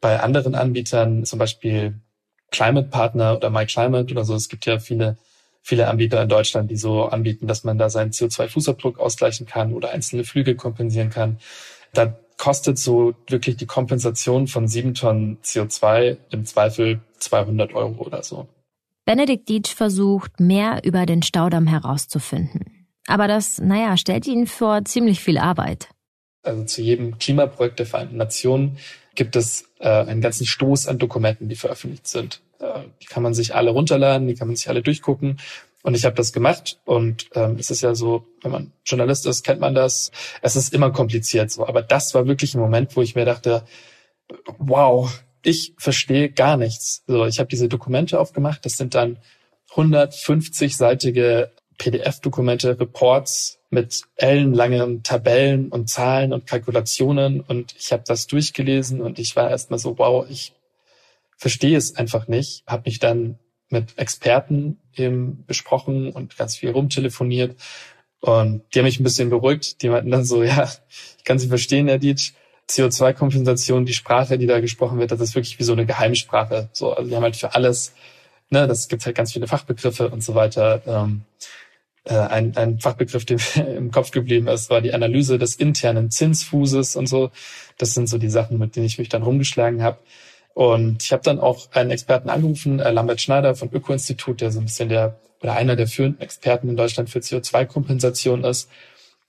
bei 0.00 0.20
anderen 0.20 0.54
Anbietern, 0.54 1.24
zum 1.24 1.38
Beispiel 1.38 2.00
Climate 2.50 2.88
Partner 2.88 3.36
oder 3.36 3.50
My 3.50 3.66
Climate 3.66 4.12
oder 4.12 4.24
so. 4.24 4.34
Es 4.34 4.48
gibt 4.48 4.66
ja 4.66 4.78
viele, 4.78 5.16
viele 5.62 5.88
Anbieter 5.88 6.22
in 6.22 6.28
Deutschland, 6.28 6.70
die 6.70 6.76
so 6.76 7.04
anbieten, 7.04 7.46
dass 7.46 7.64
man 7.64 7.78
da 7.78 7.88
seinen 7.88 8.10
CO2-Fußabdruck 8.10 8.98
ausgleichen 8.98 9.46
kann 9.46 9.72
oder 9.72 9.90
einzelne 9.90 10.24
Flüge 10.24 10.56
kompensieren 10.56 11.10
kann. 11.10 11.38
Da 11.94 12.18
kostet 12.36 12.78
so 12.78 13.14
wirklich 13.28 13.56
die 13.56 13.66
Kompensation 13.66 14.48
von 14.48 14.66
sieben 14.66 14.94
Tonnen 14.94 15.38
CO2 15.42 16.16
im 16.30 16.44
Zweifel 16.44 17.00
200 17.18 17.74
Euro 17.74 18.02
oder 18.02 18.22
so. 18.22 18.48
Benedikt 19.04 19.48
Dietsch 19.48 19.74
versucht, 19.74 20.40
mehr 20.40 20.80
über 20.84 21.06
den 21.06 21.22
Staudamm 21.22 21.66
herauszufinden. 21.66 22.86
Aber 23.06 23.28
das, 23.28 23.58
naja, 23.58 23.96
stellt 23.96 24.26
ihn 24.26 24.46
vor 24.46 24.84
ziemlich 24.84 25.20
viel 25.20 25.38
Arbeit. 25.38 25.88
Also 26.42 26.64
zu 26.64 26.82
jedem 26.82 27.18
Klimaprojekt 27.18 27.78
der 27.78 27.86
Vereinten 27.86 28.16
Nationen 28.16 28.78
gibt 29.14 29.36
es 29.36 29.70
äh, 29.78 29.88
einen 29.88 30.20
ganzen 30.20 30.46
Stoß 30.46 30.88
an 30.88 30.98
Dokumenten, 30.98 31.48
die 31.48 31.56
veröffentlicht 31.56 32.06
sind. 32.08 32.40
Äh, 32.58 32.80
die 33.00 33.06
kann 33.06 33.22
man 33.22 33.34
sich 33.34 33.54
alle 33.54 33.70
runterladen, 33.70 34.26
die 34.26 34.34
kann 34.34 34.48
man 34.48 34.56
sich 34.56 34.68
alle 34.68 34.82
durchgucken. 34.82 35.38
Und 35.82 35.96
ich 35.96 36.04
habe 36.04 36.14
das 36.14 36.32
gemacht. 36.32 36.78
Und 36.84 37.28
ähm, 37.34 37.56
es 37.58 37.70
ist 37.70 37.82
ja 37.82 37.94
so, 37.94 38.26
wenn 38.42 38.52
man 38.52 38.72
Journalist 38.84 39.26
ist, 39.26 39.42
kennt 39.42 39.60
man 39.60 39.74
das. 39.74 40.12
Es 40.40 40.56
ist 40.56 40.72
immer 40.72 40.92
kompliziert 40.92 41.50
so. 41.50 41.66
Aber 41.66 41.82
das 41.82 42.14
war 42.14 42.26
wirklich 42.26 42.54
ein 42.54 42.60
Moment, 42.60 42.94
wo 42.96 43.02
ich 43.02 43.14
mir 43.14 43.24
dachte, 43.24 43.64
wow, 44.58 45.22
ich 45.42 45.74
verstehe 45.76 46.30
gar 46.30 46.56
nichts. 46.56 47.02
So, 47.06 47.26
ich 47.26 47.40
habe 47.40 47.48
diese 47.48 47.68
Dokumente 47.68 48.20
aufgemacht. 48.20 48.64
Das 48.64 48.76
sind 48.76 48.94
dann 48.94 49.18
150-seitige 49.74 51.50
PDF-Dokumente, 51.82 52.78
Reports 52.78 53.58
mit 53.70 54.02
ellenlangen 54.16 55.02
Tabellen 55.02 55.68
und 55.68 55.90
Zahlen 55.90 56.32
und 56.32 56.46
Kalkulationen. 56.46 57.40
Und 57.40 57.74
ich 57.76 57.92
habe 57.92 58.04
das 58.06 58.28
durchgelesen 58.28 59.00
und 59.00 59.18
ich 59.18 59.34
war 59.34 59.50
erstmal 59.50 59.80
so, 59.80 59.98
wow, 59.98 60.24
ich 60.28 60.52
verstehe 61.36 61.76
es 61.76 61.96
einfach 61.96 62.28
nicht. 62.28 62.62
Habe 62.68 62.84
mich 62.86 63.00
dann 63.00 63.38
mit 63.68 63.98
Experten 63.98 64.78
eben 64.94 65.44
besprochen 65.46 66.12
und 66.12 66.36
ganz 66.36 66.56
viel 66.56 66.70
rumtelefoniert. 66.70 67.56
Und 68.20 68.62
die 68.72 68.78
haben 68.78 68.86
mich 68.86 69.00
ein 69.00 69.04
bisschen 69.04 69.30
beruhigt. 69.30 69.82
Die 69.82 69.88
meinten 69.88 70.10
dann 70.10 70.24
so, 70.24 70.42
ja, 70.44 70.70
ich 71.18 71.24
kann 71.24 71.40
Sie 71.40 71.48
verstehen, 71.48 71.88
Herr 71.88 71.98
Dietsch. 71.98 72.32
CO2-Kompensation, 72.70 73.86
die 73.86 73.92
Sprache, 73.92 74.38
die 74.38 74.46
da 74.46 74.60
gesprochen 74.60 74.98
wird, 74.98 75.10
das 75.10 75.20
ist 75.20 75.34
wirklich 75.34 75.58
wie 75.58 75.64
so 75.64 75.72
eine 75.72 75.84
Geheimsprache. 75.84 76.70
So, 76.72 76.92
also 76.92 77.08
die 77.08 77.16
haben 77.16 77.24
halt 77.24 77.36
für 77.36 77.54
alles, 77.54 77.92
ne, 78.50 78.68
das 78.68 78.86
gibt 78.86 79.04
halt 79.04 79.16
ganz 79.16 79.32
viele 79.32 79.48
Fachbegriffe 79.48 80.08
und 80.08 80.22
so 80.22 80.36
weiter. 80.36 80.80
Ähm, 80.86 81.22
äh, 81.40 81.71
ein, 82.10 82.56
ein 82.56 82.80
Fachbegriff, 82.80 83.24
der 83.24 83.38
mir 83.38 83.66
im 83.76 83.90
Kopf 83.90 84.10
geblieben 84.10 84.48
ist, 84.48 84.70
war 84.70 84.80
die 84.80 84.92
Analyse 84.92 85.38
des 85.38 85.54
internen 85.54 86.10
Zinsfußes 86.10 86.96
und 86.96 87.06
so. 87.08 87.30
Das 87.78 87.94
sind 87.94 88.08
so 88.08 88.18
die 88.18 88.30
Sachen, 88.30 88.58
mit 88.58 88.76
denen 88.76 88.86
ich 88.86 88.98
mich 88.98 89.08
dann 89.08 89.22
rumgeschlagen 89.22 89.82
habe. 89.82 89.98
Und 90.54 91.02
ich 91.02 91.12
habe 91.12 91.22
dann 91.22 91.38
auch 91.38 91.72
einen 91.72 91.90
Experten 91.90 92.28
angerufen, 92.28 92.80
äh, 92.80 92.90
Lambert 92.90 93.20
Schneider 93.20 93.54
von 93.54 93.72
Öko-Institut, 93.72 94.40
der 94.40 94.50
so 94.50 94.60
ein 94.60 94.66
bisschen 94.66 94.88
der 94.88 95.18
oder 95.40 95.54
einer 95.54 95.76
der 95.76 95.88
führenden 95.88 96.20
Experten 96.20 96.68
in 96.68 96.76
Deutschland 96.76 97.10
für 97.10 97.18
CO2-Kompensation 97.18 98.44
ist. 98.44 98.68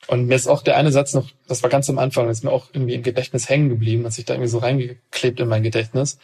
Und 0.08 0.27
mir 0.27 0.36
ist 0.36 0.48
auch 0.48 0.62
der 0.62 0.75
eine 0.77 0.92
Satz 0.92 1.13
noch, 1.13 1.30
das 1.48 1.63
war 1.63 1.70
ganz 1.70 1.89
am 1.89 1.98
Anfang, 1.98 2.30
ist 2.30 2.44
mir 2.44 2.51
auch 2.51 2.68
irgendwie 2.74 2.94
im 2.94 3.03
Gedächtnis 3.03 3.50
hängen 3.50 3.70
geblieben, 3.70 4.06
hat 4.06 4.13
sich 4.13 4.25
da 4.25 4.34
irgendwie 4.34 4.50
so 4.50 4.58
reingeklebt 4.60 5.39
in 5.39 5.48
mein 5.48 5.63
Gedächtnis. 5.63 6.20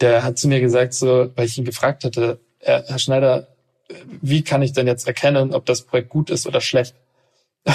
Der 0.00 0.22
hat 0.22 0.38
zu 0.38 0.48
mir 0.48 0.60
gesagt, 0.60 0.94
so, 0.94 1.30
weil 1.34 1.46
ich 1.46 1.58
ihn 1.58 1.64
gefragt 1.64 2.04
hatte, 2.04 2.38
Herr 2.60 2.84
Herr 2.86 2.98
Schneider, 2.98 3.48
wie 4.20 4.42
kann 4.42 4.62
ich 4.62 4.72
denn 4.72 4.86
jetzt 4.86 5.06
erkennen, 5.06 5.54
ob 5.54 5.66
das 5.66 5.82
Projekt 5.82 6.08
gut 6.08 6.30
ist 6.30 6.46
oder 6.46 6.60
schlecht? 6.60 6.94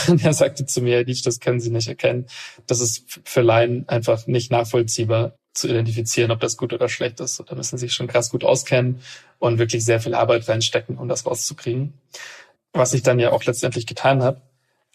Und 0.08 0.24
er 0.24 0.34
sagte 0.34 0.66
zu 0.66 0.82
mir, 0.82 1.04
Dietsch, 1.04 1.26
das 1.26 1.40
können 1.40 1.60
Sie 1.60 1.70
nicht 1.70 1.88
erkennen. 1.88 2.28
Das 2.68 2.80
ist 2.80 3.20
für 3.26 3.42
Laien 3.42 3.88
einfach 3.90 4.26
nicht 4.28 4.52
nachvollziehbar 4.52 5.36
zu 5.54 5.68
identifizieren, 5.68 6.32
ob 6.32 6.40
das 6.40 6.56
gut 6.56 6.72
oder 6.72 6.88
schlecht 6.88 7.20
ist. 7.20 7.44
Da 7.46 7.56
müssen 7.56 7.78
Sie 7.78 7.88
sich 7.88 7.94
schon 7.94 8.08
krass 8.08 8.30
gut 8.30 8.44
auskennen 8.44 9.02
und 9.40 9.60
wirklich 9.60 9.84
sehr 9.84 10.00
viel 10.00 10.14
Arbeit 10.14 10.48
reinstecken, 10.48 10.98
um 10.98 11.10
das 11.10 11.26
rauszukriegen. 11.26 11.94
Was 12.72 12.94
ich 12.94 13.04
dann 13.04 13.20
ja 13.20 13.32
auch 13.32 13.44
letztendlich 13.44 13.86
getan 13.86 14.24
habe. 14.24 14.42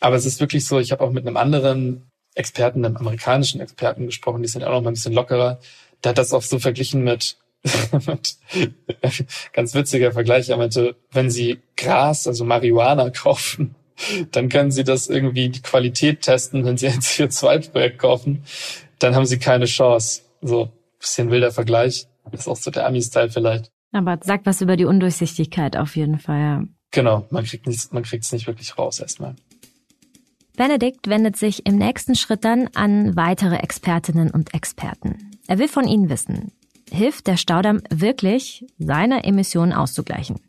Aber 0.01 0.17
es 0.17 0.25
ist 0.25 0.41
wirklich 0.41 0.67
so, 0.67 0.79
ich 0.79 0.93
habe 0.93 1.05
auch 1.05 1.11
mit 1.11 1.27
einem 1.27 1.37
anderen 1.37 2.09
Experten, 2.35 2.85
einem 2.85 2.97
amerikanischen 2.97 3.61
Experten 3.61 4.07
gesprochen, 4.07 4.43
die 4.43 4.49
sind 4.49 4.65
auch 4.65 4.71
noch 4.71 4.83
mal 4.83 4.91
ein 4.91 4.95
bisschen 4.95 5.13
lockerer. 5.13 5.59
Der 6.05 6.11
hat 6.11 6.19
das 6.19 6.33
auch 6.33 6.43
so 6.43 6.59
verglichen 6.59 7.03
mit 7.03 7.37
ganz 9.53 9.75
witziger 9.75 10.13
Vergleich. 10.13 10.49
Er 10.49 10.57
meinte, 10.57 10.97
wenn 11.11 11.31
Sie 11.31 11.59
Gras, 11.77 12.27
also 12.27 12.45
Marihuana 12.45 13.11
kaufen, 13.15 13.75
dann 14.33 14.49
können 14.49 14.71
Sie 14.71 14.85
das 14.85 15.09
irgendwie 15.09 15.49
die 15.49 15.63
Qualität 15.63 16.23
testen. 16.23 16.65
Wenn 16.65 16.77
Sie 16.77 16.89
ein 16.89 17.01
CO2-Projekt 17.01 17.99
kaufen, 17.99 18.45
dann 18.99 19.15
haben 19.15 19.27
Sie 19.27 19.39
keine 19.39 19.67
Chance. 19.67 20.23
So 20.43 20.71
bisschen 20.99 21.31
wilder 21.31 21.53
Vergleich. 21.53 22.07
Ist 22.33 22.49
auch 22.49 22.57
so 22.57 22.71
der 22.71 22.87
Ami-Style 22.87 23.31
vielleicht. 23.31 23.71
Aber 23.93 24.19
sagt 24.23 24.47
was 24.47 24.61
über 24.61 24.77
die 24.77 24.85
Undurchsichtigkeit 24.85 25.77
auf 25.77 25.97
jeden 25.97 26.19
Fall, 26.19 26.41
ja. 26.41 26.63
Genau, 26.91 27.27
man 27.31 27.45
kriegt 27.45 27.67
nichts, 27.67 27.93
man 27.93 28.03
kriegt 28.03 28.25
es 28.25 28.33
nicht 28.33 28.47
wirklich 28.47 28.79
raus 28.79 29.01
erstmal. 29.01 29.37
Benedikt 30.57 31.09
wendet 31.09 31.37
sich 31.37 31.67
im 31.67 31.77
nächsten 31.77 32.15
Schritt 32.15 32.45
dann 32.45 32.69
an 32.75 33.15
weitere 33.17 33.57
Expertinnen 33.57 34.31
und 34.31 34.55
Experten. 34.55 35.33
Er 35.47 35.59
will 35.59 35.69
von 35.69 35.87
ihnen 35.87 36.09
wissen, 36.09 36.53
hilft 36.91 37.27
der 37.27 37.37
Staudamm 37.37 37.81
wirklich, 37.91 38.65
seine 38.79 39.25
Emissionen 39.25 39.73
auszugleichen? 39.73 40.41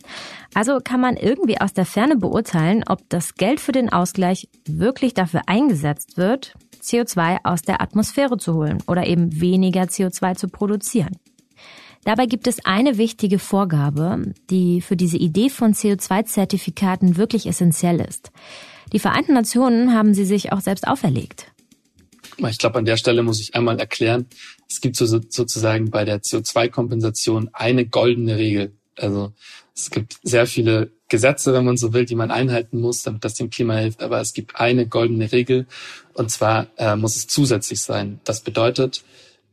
Also 0.53 0.79
kann 0.83 1.01
man 1.01 1.17
irgendwie 1.17 1.59
aus 1.59 1.73
der 1.73 1.85
Ferne 1.85 2.15
beurteilen, 2.15 2.83
ob 2.87 3.07
das 3.09 3.35
Geld 3.35 3.59
für 3.59 3.71
den 3.71 3.91
Ausgleich 3.91 4.47
wirklich 4.65 5.13
dafür 5.13 5.41
eingesetzt 5.47 6.17
wird, 6.17 6.53
CO2 6.81 7.39
aus 7.43 7.61
der 7.61 7.81
Atmosphäre 7.81 8.37
zu 8.37 8.53
holen 8.53 8.81
oder 8.87 9.07
eben 9.07 9.41
weniger 9.41 9.83
CO2 9.83 10.35
zu 10.35 10.47
produzieren. 10.47 11.17
Dabei 12.03 12.25
gibt 12.25 12.47
es 12.47 12.63
eine 12.65 12.97
wichtige 12.97 13.37
Vorgabe, 13.37 14.33
die 14.49 14.79
für 14.79 14.95
diese 14.95 15.17
Idee 15.17 15.49
von 15.49 15.73
CO2-Zertifikaten 15.73 17.17
wirklich 17.17 17.47
essentiell 17.47 17.99
ist. 17.99 18.31
Die 18.93 18.99
Vereinten 18.99 19.33
Nationen 19.33 19.93
haben 19.93 20.13
sie 20.13 20.23
sich 20.23 20.53
auch 20.53 20.61
selbst 20.61 20.87
auferlegt. 20.87 21.51
Ich 22.37 22.57
glaube, 22.57 22.79
an 22.79 22.85
der 22.85 22.97
Stelle 22.97 23.23
muss 23.23 23.39
ich 23.39 23.55
einmal 23.55 23.79
erklären, 23.79 24.27
es 24.69 24.81
gibt 24.81 24.95
so, 24.95 25.05
sozusagen 25.05 25.89
bei 25.89 26.05
der 26.05 26.21
CO2-Kompensation 26.21 27.49
eine 27.53 27.87
goldene 27.87 28.37
Regel. 28.37 28.73
Also 28.95 29.33
es 29.75 29.89
gibt 29.89 30.17
sehr 30.23 30.47
viele 30.47 30.91
Gesetze, 31.07 31.53
wenn 31.53 31.65
man 31.65 31.77
so 31.77 31.93
will, 31.93 32.05
die 32.05 32.15
man 32.15 32.31
einhalten 32.31 32.81
muss, 32.81 33.03
damit 33.03 33.23
das 33.23 33.35
dem 33.35 33.49
Klima 33.49 33.75
hilft. 33.75 34.03
Aber 34.03 34.19
es 34.19 34.33
gibt 34.33 34.55
eine 34.55 34.87
goldene 34.87 35.31
Regel 35.31 35.67
und 36.13 36.31
zwar 36.31 36.67
äh, 36.77 36.95
muss 36.95 37.15
es 37.15 37.27
zusätzlich 37.27 37.81
sein. 37.81 38.19
Das 38.23 38.41
bedeutet, 38.41 39.03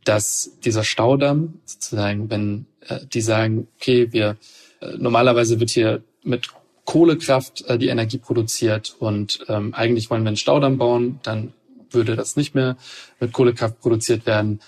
dass 0.03 0.51
dieser 0.63 0.83
Staudamm 0.83 1.59
sozusagen, 1.65 2.29
wenn 2.29 2.65
äh, 2.87 2.99
die 3.05 3.21
sagen, 3.21 3.67
okay, 3.79 4.11
wir 4.11 4.37
äh, 4.81 4.97
normalerweise 4.97 5.59
wird 5.59 5.69
hier 5.69 6.03
mit 6.23 6.49
Kohlekraft 6.85 7.65
äh, 7.67 7.77
die 7.77 7.87
Energie 7.87 8.17
produziert 8.19 8.95
und 8.99 9.45
ähm, 9.47 9.73
eigentlich 9.73 10.09
wollen 10.09 10.23
wir 10.23 10.29
einen 10.29 10.37
Staudamm 10.37 10.77
bauen, 10.77 11.19
dann 11.23 11.53
würde 11.91 12.15
das 12.15 12.35
nicht 12.35 12.55
mehr 12.55 12.77
mit 13.19 13.33
Kohlekraft 13.33 13.79
produziert 13.79 14.25
werden. 14.25 14.61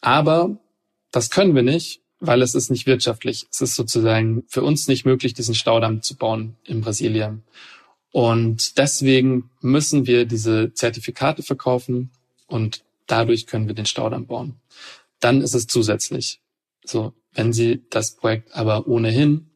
Aber 0.00 0.58
das 1.10 1.30
können 1.30 1.54
wir 1.54 1.62
nicht, 1.62 2.00
weil 2.20 2.42
es 2.42 2.54
ist 2.54 2.70
nicht 2.70 2.86
wirtschaftlich. 2.86 3.46
Es 3.50 3.60
ist 3.60 3.74
sozusagen 3.74 4.44
für 4.48 4.62
uns 4.62 4.88
nicht 4.88 5.04
möglich, 5.04 5.34
diesen 5.34 5.54
Staudamm 5.54 6.02
zu 6.02 6.16
bauen 6.16 6.56
in 6.64 6.80
Brasilien. 6.80 7.42
Und 8.12 8.78
deswegen 8.78 9.50
müssen 9.60 10.06
wir 10.06 10.26
diese 10.26 10.72
Zertifikate 10.74 11.42
verkaufen 11.42 12.10
und 12.46 12.84
dadurch 13.06 13.46
können 13.46 13.68
wir 13.68 13.74
den 13.74 13.86
Staudamm 13.86 14.26
bauen. 14.26 14.56
Dann 15.20 15.42
ist 15.42 15.54
es 15.54 15.66
zusätzlich. 15.66 16.40
So, 16.84 17.12
wenn 17.32 17.52
Sie 17.52 17.84
das 17.90 18.16
Projekt 18.16 18.54
aber 18.54 18.88
ohnehin 18.88 19.50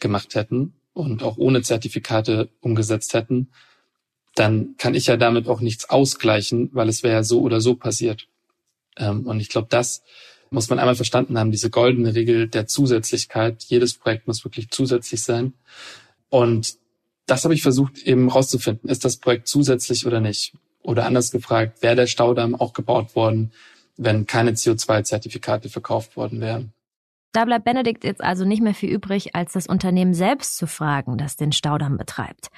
gemacht 0.00 0.34
hätten 0.34 0.74
und 0.92 1.22
auch 1.22 1.36
ohne 1.36 1.62
Zertifikate 1.62 2.48
umgesetzt 2.60 3.12
hätten, 3.12 3.50
dann 4.34 4.74
kann 4.78 4.94
ich 4.94 5.06
ja 5.06 5.16
damit 5.16 5.48
auch 5.48 5.60
nichts 5.60 5.88
ausgleichen, 5.90 6.70
weil 6.72 6.88
es 6.88 7.02
wäre 7.02 7.14
ja 7.14 7.22
so 7.22 7.40
oder 7.40 7.60
so 7.60 7.74
passiert. 7.74 8.28
Ähm, 8.96 9.26
und 9.26 9.40
ich 9.40 9.48
glaube, 9.48 9.68
das 9.70 10.02
muss 10.50 10.68
man 10.68 10.78
einmal 10.78 10.96
verstanden 10.96 11.38
haben, 11.38 11.52
diese 11.52 11.70
goldene 11.70 12.14
Regel 12.14 12.48
der 12.48 12.66
Zusätzlichkeit. 12.66 13.62
Jedes 13.64 13.94
Projekt 13.94 14.26
muss 14.26 14.44
wirklich 14.44 14.70
zusätzlich 14.70 15.22
sein. 15.22 15.54
Und 16.28 16.76
das 17.26 17.44
habe 17.44 17.54
ich 17.54 17.62
versucht 17.62 17.98
eben 17.98 18.28
rauszufinden. 18.28 18.90
Ist 18.90 19.04
das 19.04 19.18
Projekt 19.18 19.46
zusätzlich 19.46 20.06
oder 20.06 20.20
nicht? 20.20 20.54
Oder 20.82 21.06
anders 21.06 21.30
gefragt, 21.30 21.82
wäre 21.82 21.94
der 21.94 22.06
Staudamm 22.06 22.54
auch 22.54 22.72
gebaut 22.72 23.14
worden, 23.14 23.52
wenn 23.96 24.26
keine 24.26 24.52
CO2-Zertifikate 24.52 25.68
verkauft 25.68 26.16
worden 26.16 26.40
wären? 26.40 26.72
Da 27.32 27.44
bleibt 27.44 27.64
Benedikt 27.64 28.04
jetzt 28.04 28.22
also 28.22 28.44
nicht 28.44 28.62
mehr 28.62 28.74
viel 28.74 28.90
übrig, 28.90 29.34
als 29.34 29.52
das 29.52 29.66
Unternehmen 29.66 30.14
selbst 30.14 30.56
zu 30.56 30.66
fragen, 30.66 31.16
das 31.16 31.36
den 31.36 31.52
Staudamm 31.52 31.96
betreibt. 31.96 32.50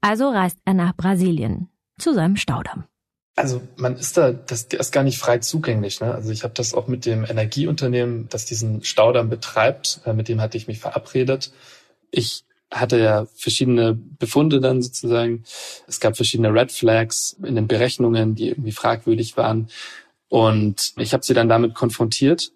Also 0.00 0.28
reist 0.28 0.58
er 0.64 0.74
nach 0.74 0.94
Brasilien 0.96 1.68
zu 1.98 2.14
seinem 2.14 2.36
Staudamm. 2.36 2.84
Also 3.34 3.62
man 3.76 3.96
ist 3.96 4.16
da, 4.16 4.32
das 4.32 4.64
ist 4.64 4.92
gar 4.92 5.04
nicht 5.04 5.18
frei 5.18 5.38
zugänglich. 5.38 6.00
Ne? 6.00 6.14
Also 6.14 6.30
ich 6.30 6.44
habe 6.44 6.54
das 6.54 6.74
auch 6.74 6.86
mit 6.86 7.06
dem 7.06 7.24
Energieunternehmen, 7.24 8.28
das 8.28 8.44
diesen 8.44 8.84
Staudamm 8.84 9.30
betreibt, 9.30 10.00
äh, 10.04 10.12
mit 10.12 10.28
dem 10.28 10.40
hatte 10.40 10.58
ich 10.58 10.68
mich 10.68 10.80
verabredet. 10.80 11.50
Ich 12.10 12.44
hatte 12.70 12.98
ja 12.98 13.26
verschiedene 13.34 13.94
Befunde 13.94 14.60
dann 14.60 14.82
sozusagen. 14.82 15.44
Es 15.86 16.00
gab 16.00 16.16
verschiedene 16.16 16.52
Red 16.52 16.72
Flags 16.72 17.36
in 17.42 17.54
den 17.54 17.68
Berechnungen, 17.68 18.34
die 18.34 18.48
irgendwie 18.48 18.72
fragwürdig 18.72 19.36
waren. 19.36 19.68
Und 20.28 20.94
ich 20.96 21.12
habe 21.12 21.24
sie 21.24 21.34
dann 21.34 21.48
damit 21.48 21.74
konfrontiert. 21.74 22.52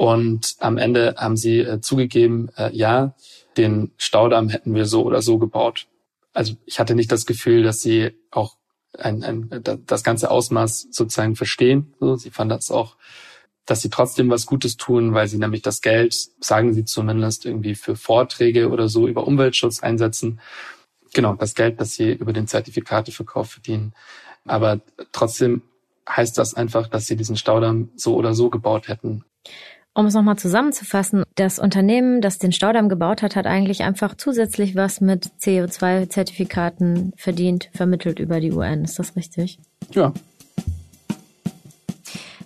Und 0.00 0.56
am 0.60 0.78
Ende 0.78 1.16
haben 1.18 1.36
sie 1.36 1.58
äh, 1.58 1.82
zugegeben, 1.82 2.48
äh, 2.56 2.74
ja, 2.74 3.14
den 3.58 3.92
Staudamm 3.98 4.48
hätten 4.48 4.74
wir 4.74 4.86
so 4.86 5.04
oder 5.04 5.20
so 5.20 5.36
gebaut. 5.36 5.88
Also 6.32 6.54
ich 6.64 6.80
hatte 6.80 6.94
nicht 6.94 7.12
das 7.12 7.26
Gefühl, 7.26 7.62
dass 7.62 7.82
sie 7.82 8.12
auch 8.30 8.56
ein, 8.98 9.22
ein, 9.22 9.62
das 9.84 10.02
ganze 10.02 10.30
Ausmaß 10.30 10.88
sozusagen 10.90 11.36
verstehen. 11.36 11.92
So, 12.00 12.16
sie 12.16 12.30
fanden 12.30 12.56
das 12.56 12.70
auch, 12.70 12.96
dass 13.66 13.82
sie 13.82 13.90
trotzdem 13.90 14.30
was 14.30 14.46
Gutes 14.46 14.78
tun, 14.78 15.12
weil 15.12 15.28
sie 15.28 15.36
nämlich 15.36 15.60
das 15.60 15.82
Geld, 15.82 16.16
sagen 16.40 16.72
sie 16.72 16.86
zumindest, 16.86 17.44
irgendwie 17.44 17.74
für 17.74 17.94
Vorträge 17.94 18.70
oder 18.70 18.88
so 18.88 19.06
über 19.06 19.26
Umweltschutz 19.26 19.82
einsetzen. 19.82 20.40
Genau, 21.12 21.34
das 21.34 21.54
Geld, 21.54 21.78
das 21.78 21.92
sie 21.92 22.10
über 22.10 22.32
den 22.32 22.46
Zertifikateverkauf 22.46 23.50
verdienen. 23.50 23.92
Aber 24.46 24.80
trotzdem 25.12 25.60
heißt 26.08 26.38
das 26.38 26.54
einfach, 26.54 26.88
dass 26.88 27.04
sie 27.04 27.16
diesen 27.16 27.36
Staudamm 27.36 27.90
so 27.96 28.14
oder 28.14 28.32
so 28.32 28.48
gebaut 28.48 28.88
hätten. 28.88 29.26
Um 29.92 30.06
es 30.06 30.14
nochmal 30.14 30.38
zusammenzufassen, 30.38 31.24
das 31.34 31.58
Unternehmen, 31.58 32.20
das 32.20 32.38
den 32.38 32.52
Staudamm 32.52 32.88
gebaut 32.88 33.22
hat, 33.22 33.34
hat 33.34 33.46
eigentlich 33.46 33.82
einfach 33.82 34.14
zusätzlich 34.14 34.76
was 34.76 35.00
mit 35.00 35.32
CO2-Zertifikaten 35.40 37.12
verdient, 37.16 37.70
vermittelt 37.74 38.20
über 38.20 38.38
die 38.38 38.52
UN. 38.52 38.84
Ist 38.84 39.00
das 39.00 39.16
richtig? 39.16 39.58
Ja. 39.90 40.12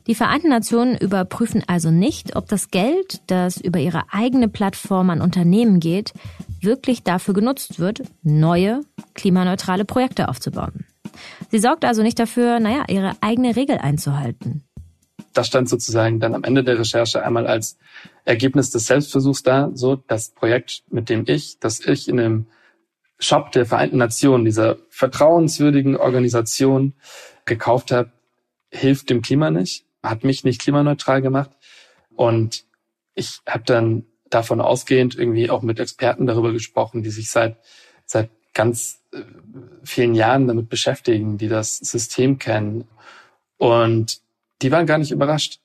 Die 0.07 0.14
Vereinten 0.14 0.48
Nationen 0.48 0.96
überprüfen 0.96 1.62
also 1.66 1.90
nicht, 1.90 2.35
ob 2.35 2.48
das 2.48 2.70
Geld, 2.70 3.20
das 3.26 3.59
über 3.59 3.78
ihre 3.78 4.04
eigene 4.11 4.48
Plattform 4.48 5.11
an 5.11 5.20
Unternehmen 5.20 5.80
geht, 5.80 6.14
wirklich 6.61 7.02
dafür 7.02 7.35
genutzt 7.35 7.78
wird, 7.78 8.02
neue 8.22 8.80
klimaneutrale 9.12 9.85
Projekte 9.85 10.28
aufzubauen. 10.28 10.87
Sie 11.50 11.59
sorgt 11.59 11.85
also 11.85 12.02
nicht 12.02 12.18
dafür, 12.18 12.59
naja, 12.59 12.85
ihre 12.88 13.12
eigene 13.20 13.54
Regel 13.54 13.78
einzuhalten 13.78 14.64
das 15.34 15.48
stand 15.48 15.68
sozusagen 15.68 16.20
dann 16.20 16.34
am 16.34 16.44
Ende 16.44 16.64
der 16.64 16.78
Recherche 16.78 17.22
einmal 17.22 17.46
als 17.46 17.76
Ergebnis 18.24 18.70
des 18.70 18.86
Selbstversuchs 18.86 19.42
da, 19.42 19.70
so 19.74 19.96
das 19.96 20.30
Projekt, 20.30 20.84
mit 20.90 21.08
dem 21.08 21.24
ich, 21.26 21.58
das 21.58 21.80
ich 21.80 22.08
in 22.08 22.18
einem 22.18 22.46
Shop 23.18 23.52
der 23.52 23.66
Vereinten 23.66 23.98
Nationen, 23.98 24.44
dieser 24.44 24.78
vertrauenswürdigen 24.88 25.96
Organisation 25.96 26.94
gekauft 27.44 27.90
habe, 27.92 28.12
hilft 28.70 29.10
dem 29.10 29.22
Klima 29.22 29.50
nicht, 29.50 29.84
hat 30.02 30.24
mich 30.24 30.44
nicht 30.44 30.60
klimaneutral 30.60 31.22
gemacht. 31.22 31.50
Und 32.14 32.64
ich 33.14 33.40
habe 33.46 33.64
dann 33.64 34.06
davon 34.30 34.60
ausgehend 34.60 35.16
irgendwie 35.16 35.50
auch 35.50 35.62
mit 35.62 35.78
Experten 35.78 36.26
darüber 36.26 36.52
gesprochen, 36.52 37.02
die 37.02 37.10
sich 37.10 37.30
seit, 37.30 37.56
seit 38.04 38.30
ganz 38.52 39.00
äh, 39.12 39.22
vielen 39.84 40.14
Jahren 40.14 40.48
damit 40.48 40.68
beschäftigen, 40.68 41.38
die 41.38 41.48
das 41.48 41.76
System 41.76 42.38
kennen. 42.38 42.88
Und 43.58 44.20
die 44.62 44.70
waren 44.70 44.86
gar 44.86 44.98
nicht 44.98 45.10
überrascht. 45.10 45.60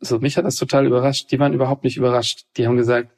Also 0.00 0.18
mich 0.18 0.36
hat 0.36 0.44
das 0.44 0.56
total 0.56 0.86
überrascht. 0.86 1.30
Die 1.30 1.38
waren 1.38 1.52
überhaupt 1.52 1.84
nicht 1.84 1.96
überrascht. 1.96 2.46
Die 2.56 2.66
haben 2.66 2.76
gesagt, 2.76 3.10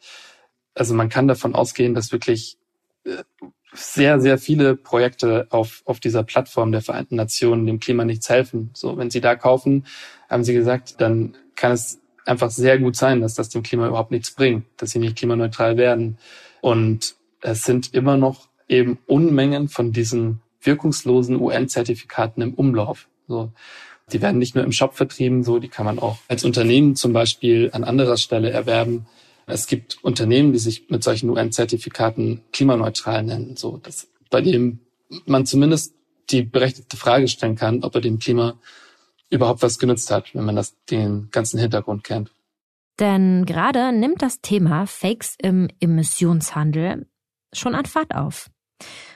also 0.75 0.95
man 0.95 1.09
kann 1.09 1.29
davon 1.29 1.55
ausgehen, 1.55 1.95
dass 1.95 2.13
wirklich 2.13 2.59
äh, 3.05 3.23
sehr, 3.75 4.21
sehr 4.21 4.39
viele 4.39 4.77
Projekte 4.77 5.47
auf, 5.51 5.83
auf 5.85 6.01
dieser 6.01 6.25
Plattform 6.25 6.73
der 6.73 6.83
Vereinten 6.83 7.17
Nationen 7.17 7.67
dem 7.67 7.81
Klima 7.81 8.05
nichts 8.05 8.29
helfen. 8.29 8.71
So, 8.75 8.97
wenn 8.99 9.11
sie 9.11 9.21
da 9.21 9.35
kaufen, 9.35 9.87
haben 10.29 10.45
sie 10.45 10.53
gesagt, 10.53 11.01
dann 11.01 11.37
kann 11.57 11.73
es 11.73 12.01
einfach 12.27 12.51
sehr 12.51 12.79
gut 12.79 12.97
sein, 12.97 13.21
dass 13.21 13.35
das 13.35 13.49
dem 13.49 13.63
Klima 13.63 13.89
überhaupt 13.89 14.11
nichts 14.11 14.33
bringt, 14.33 14.67
dass 14.77 14.91
sie 14.91 14.99
nicht 14.99 15.17
klimaneutral 15.17 15.77
werden. 15.77 16.19
Und 16.61 17.17
es 17.41 17.65
sind 17.65 17.95
immer 17.95 18.17
noch 18.17 18.49
eben 18.69 18.99
Unmengen 19.07 19.69
von 19.69 19.93
diesen 19.93 20.41
wirkungslosen 20.61 21.41
UN-Zertifikaten 21.41 22.43
im 22.43 22.55
Umlauf. 22.55 23.09
So. 23.27 23.53
Die 24.13 24.23
werden 24.23 24.39
nicht 24.39 24.55
nur 24.55 24.65
im 24.65 24.73
Shop 24.73 24.95
vertrieben, 24.95 25.43
so 25.43 25.59
die 25.59 25.69
kann 25.69 25.87
man 25.87 25.99
auch 25.99 26.19
als 26.29 26.45
Unternehmen 26.45 26.97
zum 26.97 27.13
Beispiel 27.13 27.71
an 27.73 27.85
anderer 27.85 28.17
Stelle 28.17 28.51
erwerben. 28.51 29.07
Es 29.47 29.67
gibt 29.67 29.99
Unternehmen, 30.03 30.53
die 30.53 30.59
sich 30.59 30.89
mit 30.91 31.03
solchen 31.03 31.31
UN-Zertifikaten 31.31 32.43
klimaneutral 32.53 33.23
nennen, 33.23 33.57
so 33.57 33.79
dass 33.79 34.09
bei 34.31 34.41
dem 34.41 34.81
man 35.27 35.47
zumindest 35.47 35.95
die 36.31 36.43
berechtigte 36.43 36.97
Frage 36.97 37.29
stellen 37.29 37.57
kann, 37.57 37.83
ob 37.83 37.95
er 37.95 38.01
dem 38.01 38.19
Klima 38.19 38.59
überhaupt 39.31 39.63
was 39.63 39.79
genützt 39.79 40.11
hat, 40.11 40.35
wenn 40.35 40.45
man 40.45 40.57
das 40.57 40.75
den 40.91 41.29
ganzen 41.31 41.59
Hintergrund 41.59 42.05
kennt. 42.05 42.31
Denn 43.01 43.47
gerade 43.47 43.93
nimmt 43.93 44.23
das 44.23 44.41
Thema 44.41 44.87
Fakes 44.87 45.37
im 45.41 45.69
Emissionshandel 45.81 47.07
schon 47.53 47.75
an 47.75 47.87
Fahrt 47.87 48.15
auf. 48.15 48.51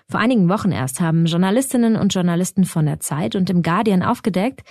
Vor 0.09 0.21
einigen 0.21 0.49
Wochen 0.49 0.73
erst 0.73 1.01
haben 1.01 1.27
Journalistinnen 1.27 1.97
und 1.97 2.15
Journalisten 2.15 2.65
von 2.65 2.87
der 2.87 3.01
Zeit 3.01 3.35
und 3.35 3.49
dem 3.49 3.63
Guardian 3.63 4.03
aufgedeckt, 4.03 4.63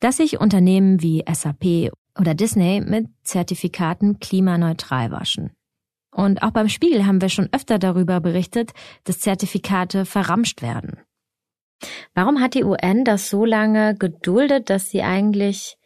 dass 0.00 0.16
sich 0.16 0.40
Unternehmen 0.40 1.00
wie 1.00 1.24
SAP 1.30 1.92
oder 2.18 2.34
Disney 2.34 2.80
mit 2.80 3.06
Zertifikaten 3.22 4.18
klimaneutral 4.18 5.10
waschen. 5.10 5.52
Und 6.10 6.42
auch 6.42 6.50
beim 6.50 6.68
Spiegel 6.68 7.06
haben 7.06 7.20
wir 7.20 7.28
schon 7.28 7.48
öfter 7.52 7.78
darüber 7.78 8.20
berichtet, 8.20 8.72
dass 9.04 9.18
Zertifikate 9.18 10.04
verramscht 10.04 10.62
werden. 10.62 11.00
Warum 12.14 12.40
hat 12.40 12.54
die 12.54 12.64
UN 12.64 13.04
das 13.04 13.28
so 13.28 13.44
lange 13.44 13.96
geduldet, 13.96 14.70
dass 14.70 14.90
sie 14.90 15.02
eigentlich 15.02 15.76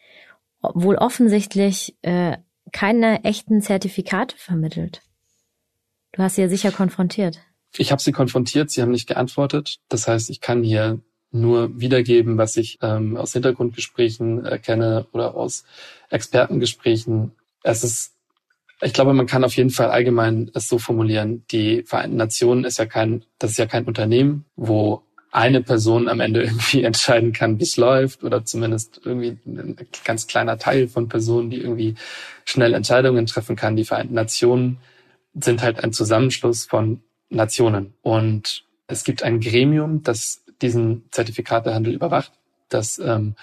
wohl 0.60 0.96
offensichtlich 0.96 1.96
äh, 2.02 2.36
keine 2.72 3.24
echten 3.24 3.62
Zertifikate 3.62 4.36
vermittelt? 4.36 5.02
Du 6.12 6.22
hast 6.22 6.36
sie 6.36 6.42
ja 6.42 6.48
sicher 6.48 6.72
konfrontiert. 6.72 7.40
Ich 7.76 7.92
habe 7.92 8.02
sie 8.02 8.12
konfrontiert, 8.12 8.70
sie 8.70 8.82
haben 8.82 8.90
nicht 8.90 9.06
geantwortet. 9.06 9.78
Das 9.88 10.08
heißt, 10.08 10.30
ich 10.30 10.40
kann 10.40 10.62
hier 10.62 11.00
nur 11.30 11.78
wiedergeben, 11.78 12.38
was 12.38 12.56
ich 12.56 12.78
ähm, 12.82 13.16
aus 13.16 13.32
Hintergrundgesprächen 13.32 14.44
äh, 14.46 15.04
oder 15.12 15.34
aus 15.34 15.64
Expertengesprächen. 16.10 17.32
Es 17.62 17.84
ist, 17.84 18.14
ich 18.80 18.92
glaube, 18.92 19.12
man 19.12 19.26
kann 19.26 19.44
auf 19.44 19.56
jeden 19.56 19.70
Fall 19.70 19.90
allgemein 19.90 20.50
es 20.54 20.68
so 20.68 20.78
formulieren. 20.78 21.44
Die 21.50 21.82
Vereinten 21.82 22.16
Nationen 22.16 22.64
ist 22.64 22.78
ja 22.78 22.86
kein, 22.86 23.24
das 23.38 23.52
ist 23.52 23.58
ja 23.58 23.66
kein 23.66 23.84
Unternehmen, 23.84 24.46
wo 24.56 25.02
eine 25.30 25.62
Person 25.62 26.08
am 26.08 26.20
Ende 26.20 26.42
irgendwie 26.44 26.82
entscheiden 26.82 27.32
kann, 27.32 27.58
wie 27.58 27.64
es 27.64 27.76
läuft 27.76 28.24
oder 28.24 28.44
zumindest 28.44 29.00
irgendwie 29.04 29.36
ein 29.46 29.76
ganz 30.04 30.26
kleiner 30.26 30.58
Teil 30.58 30.88
von 30.88 31.08
Personen, 31.08 31.50
die 31.50 31.60
irgendwie 31.60 31.94
schnell 32.44 32.72
Entscheidungen 32.72 33.26
treffen 33.26 33.56
kann. 33.56 33.76
Die 33.76 33.84
Vereinten 33.84 34.14
Nationen 34.14 34.78
sind 35.34 35.62
halt 35.62 35.84
ein 35.84 35.92
Zusammenschluss 35.92 36.64
von 36.64 37.02
Nationen 37.30 37.94
und 38.02 38.64
es 38.86 39.04
gibt 39.04 39.22
ein 39.22 39.40
Gremium, 39.40 40.02
das 40.02 40.42
diesen 40.62 41.04
Zertifikatehandel 41.10 41.92
überwacht. 41.92 42.32
Das 42.68 42.98
ähm, 42.98 43.34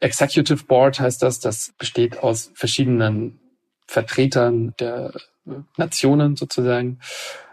Executive 0.00 0.64
Board 0.64 1.00
heißt 1.00 1.22
das. 1.22 1.40
Das 1.40 1.72
besteht 1.78 2.18
aus 2.18 2.50
verschiedenen 2.54 3.38
Vertretern 3.86 4.74
der 4.78 5.12
Nationen 5.76 6.36
sozusagen. 6.36 7.00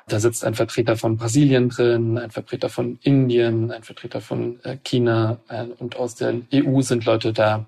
Da 0.07 0.19
sitzt 0.19 0.45
ein 0.45 0.53
Vertreter 0.53 0.97
von 0.97 1.17
Brasilien 1.17 1.69
drin, 1.69 2.19
ein 2.19 2.29
Vertreter 2.29 2.69
von 2.69 2.99
Indien, 3.01 3.71
ein 3.71 3.81
Vertreter 3.81 4.21
von 4.21 4.63
äh, 4.63 4.77
China 4.83 5.39
äh, 5.47 5.63
und 5.79 5.95
aus 5.95 6.13
der 6.13 6.41
EU 6.53 6.81
sind 6.81 7.05
Leute 7.05 7.33
da. 7.33 7.65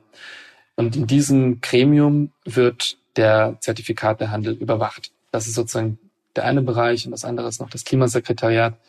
Und 0.76 0.96
in 0.96 1.08
diesem 1.08 1.62
Gremium 1.62 2.32
wird 2.46 2.98
der 3.16 3.58
Zertifikatehandel 3.62 4.54
überwacht. 4.54 5.12
Das 5.32 5.48
ist 5.48 5.56
sozusagen 5.56 5.98
der 6.38 6.46
eine 6.46 6.62
Bereich 6.62 7.06
und 7.06 7.12
das 7.12 7.26
andere 7.26 7.48
ist 7.48 7.60
noch 7.60 7.70
das 7.70 7.84
Klimasekretariat. 7.84 8.80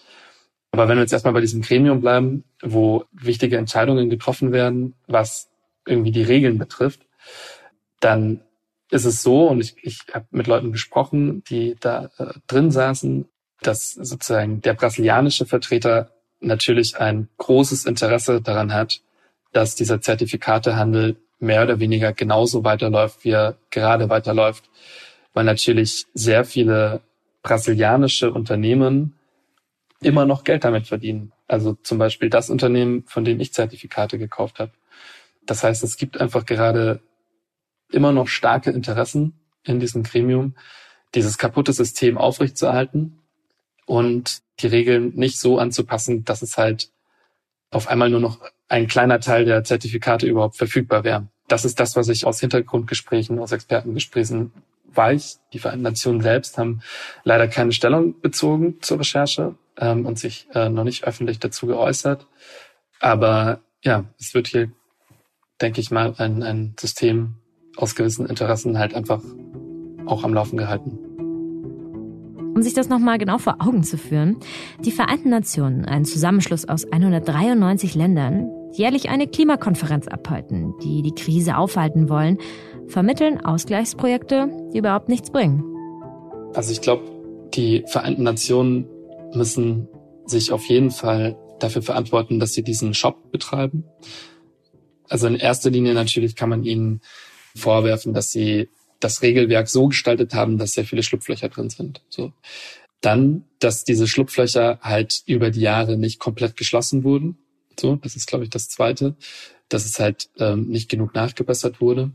Aber 0.71 0.89
wenn 0.89 0.97
wir 0.97 1.03
jetzt 1.03 1.13
erstmal 1.13 1.35
bei 1.35 1.41
diesem 1.41 1.63
Gremium 1.63 2.01
bleiben, 2.01 2.45
wo 2.63 3.05
wichtige 3.13 3.57
Entscheidungen 3.57 4.11
getroffen 4.11 4.53
werden, 4.53 4.95
was 5.07 5.49
irgendwie 5.87 6.13
die 6.13 6.23
Regeln 6.23 6.59
betrifft, 6.59 7.07
dann 8.01 8.43
ist 8.91 9.05
es 9.05 9.23
so, 9.23 9.49
und 9.49 9.61
ich, 9.61 9.77
ich 9.83 10.01
habe 10.13 10.27
mit 10.31 10.47
Leuten 10.47 10.73
gesprochen, 10.73 11.43
die 11.45 11.77
da 11.81 12.11
äh, 12.19 12.35
drin 12.47 12.71
saßen, 12.71 13.27
dass 13.61 13.93
sozusagen 13.93 14.61
der 14.61 14.75
brasilianische 14.75 15.47
Vertreter 15.47 16.13
natürlich 16.41 16.99
ein 16.99 17.29
großes 17.39 17.85
Interesse 17.85 18.41
daran 18.41 18.73
hat, 18.73 19.01
dass 19.53 19.75
dieser 19.75 20.01
Zertifikatehandel 20.01 21.17
mehr 21.41 21.63
oder 21.65 21.81
weniger 21.81 22.13
genauso 22.13 22.65
weiterläuft, 22.65 23.25
wie 23.25 23.31
er 23.31 23.59
gerade 23.71 24.09
weiterläuft, 24.09 24.71
weil 25.35 25.45
natürlich 25.45 26.07
sehr 26.15 26.45
viele 26.45 27.01
brasilianische 27.49 28.31
Unternehmen 28.31 29.15
immer 30.01 30.27
noch 30.27 30.45
Geld 30.45 30.65
damit 30.65 30.87
verdienen. 30.87 31.33
Also 31.49 31.79
zum 31.83 31.97
Beispiel 31.97 32.29
das 32.29 32.51
Unternehmen, 32.51 33.05
von 33.07 33.25
dem 33.25 33.41
ich 33.41 33.55
Zertifikate 33.55 34.19
gekauft 34.19 34.59
habe. 34.59 34.73
Das 35.47 35.65
heißt, 35.65 35.83
es 35.83 35.97
gibt 35.97 36.21
einfach 36.21 36.45
gerade 36.45 37.01
immer 37.91 38.13
noch 38.13 38.29
starke 38.29 38.71
Interessen 38.71 39.33
in 39.65 39.81
diesem 39.81 40.03
Gremium, 40.03 40.55
dieses 41.15 41.39
kaputte 41.39 41.73
System 41.73 42.19
aufrechtzuerhalten 42.19 43.19
und 43.87 44.43
die 44.61 44.67
Regeln 44.67 45.15
nicht 45.15 45.41
so 45.41 45.59
anzupassen, 45.59 46.25
dass 46.27 46.43
es 46.43 46.59
halt 46.59 46.91
auf 47.71 47.89
einmal 47.89 48.11
nur 48.11 48.21
noch 48.21 48.43
ein 48.69 48.89
kleiner 48.89 49.21
Teil 49.21 49.47
der 49.47 49.65
Zertifikate 49.65 50.27
überhaupt 50.27 50.59
verfügbar 50.59 51.03
wäre. 51.03 51.29
Das 51.49 51.65
ist 51.65 51.81
das, 51.81 51.97
was 51.97 52.09
ich 52.09 52.27
aus 52.27 52.41
Hintergrundgesprächen, 52.41 53.39
aus 53.39 53.53
Expertengesprächen 53.53 54.53
weiß. 54.95 55.41
Die 55.53 55.59
Vereinten 55.59 55.83
Nationen 55.83 56.21
selbst 56.21 56.59
haben 56.59 56.81
leider 57.25 57.49
keine 57.49 57.73
Stellung 57.73 58.21
bezogen 58.21 58.79
zur 58.81 59.01
Recherche 59.01 59.55
ähm, 59.79 60.07
und 60.07 60.19
sich 60.19 60.49
äh, 60.55 60.69
noch 60.69 60.85
nicht 60.85 61.05
öffentlich 61.05 61.39
dazu 61.39 61.67
geäußert. 61.67 62.27
Aber 63.01 63.61
ja, 63.83 64.05
es 64.19 64.35
wird 64.35 64.49
hier, 64.49 64.71
denke 65.61 65.81
ich 65.81 65.91
mal, 65.91 66.15
ein, 66.19 66.43
ein 66.43 66.75
System 66.79 67.37
aus 67.77 67.95
gewissen 67.95 68.27
Interessen 68.27 68.79
halt 68.79 68.95
einfach 68.95 69.23
auch 70.07 70.25
am 70.25 70.35
Laufen 70.35 70.57
gehalten. 70.57 70.99
Um 72.55 72.63
sich 72.63 72.75
das 72.75 72.89
nochmal 72.89 73.19
genau 73.19 73.39
vor 73.39 73.57
Augen 73.61 73.85
zu 73.85 73.97
führen, 73.97 74.37
die 74.81 74.91
Vereinten 74.91 75.31
Nationen, 75.31 75.85
ein 75.85 76.05
Zusammenschluss 76.05 76.69
aus 76.69 76.91
193 76.91 77.95
Ländern, 77.95 78.51
jährlich 78.73 79.11
eine 79.11 79.29
Klimakonferenz 79.29 80.09
abhalten, 80.09 80.75
die 80.83 81.03
die 81.03 81.15
Krise 81.15 81.57
aufhalten 81.57 82.09
wollen, 82.09 82.39
vermitteln 82.89 83.45
Ausgleichsprojekte, 83.45 84.71
die 84.73 84.79
überhaupt 84.79 85.09
nichts 85.09 85.31
bringen. 85.31 85.63
Also 86.55 86.73
ich 86.73 86.81
glaube, 86.81 87.05
die 87.55 87.85
Vereinten 87.87 88.23
Nationen 88.23 88.87
müssen 89.35 89.89
sich 90.27 90.53
auf 90.53 90.67
jeden 90.67 90.91
Fall 90.91 91.37
dafür 91.59 91.83
verantworten, 91.83 92.39
dass 92.39 92.53
sie 92.53 92.63
diesen 92.63 92.95
Shop 92.95 93.31
betreiben. 93.31 93.85
Also 95.09 95.27
in 95.27 95.37
erster 95.37 95.71
Linie 95.71 95.95
natürlich 95.95 96.37
kann 96.37 96.49
man 96.49 96.65
ihnen 96.65 97.01
vorwerfen, 97.57 98.15
dass 98.15 98.31
sie 98.31 98.69
das 99.01 99.23
Regelwerk 99.23 99.69
so 99.69 99.89
gestaltet 99.89 100.35
haben, 100.35 100.59
dass 100.59 100.73
sehr 100.73 100.85
viele 100.85 101.03
Schlupflöcher 101.03 101.49
drin 101.49 101.71
sind. 101.71 102.03
So. 102.09 102.33
Dann, 103.01 103.45
dass 103.59 103.85
diese 103.85 104.09
Schlupflöcher 104.09 104.81
halt 104.83 105.23
über 105.27 105.51
die 105.51 105.61
Jahre 105.61 105.97
nicht 105.97 106.19
komplett 106.19 106.57
geschlossen 106.57 107.05
wurden. 107.05 107.39
So, 107.79 107.97
das 107.97 108.17
ist, 108.17 108.27
glaube 108.27 108.45
ich, 108.45 108.51
das 108.51 108.69
Zweite, 108.69 109.17
dass 109.69 109.85
es 109.85 110.01
halt 110.01 110.31
ähm, 110.39 110.67
nicht 110.67 110.89
genug 110.89 111.15
nachgebessert 111.15 111.81
wurde. 111.81 112.11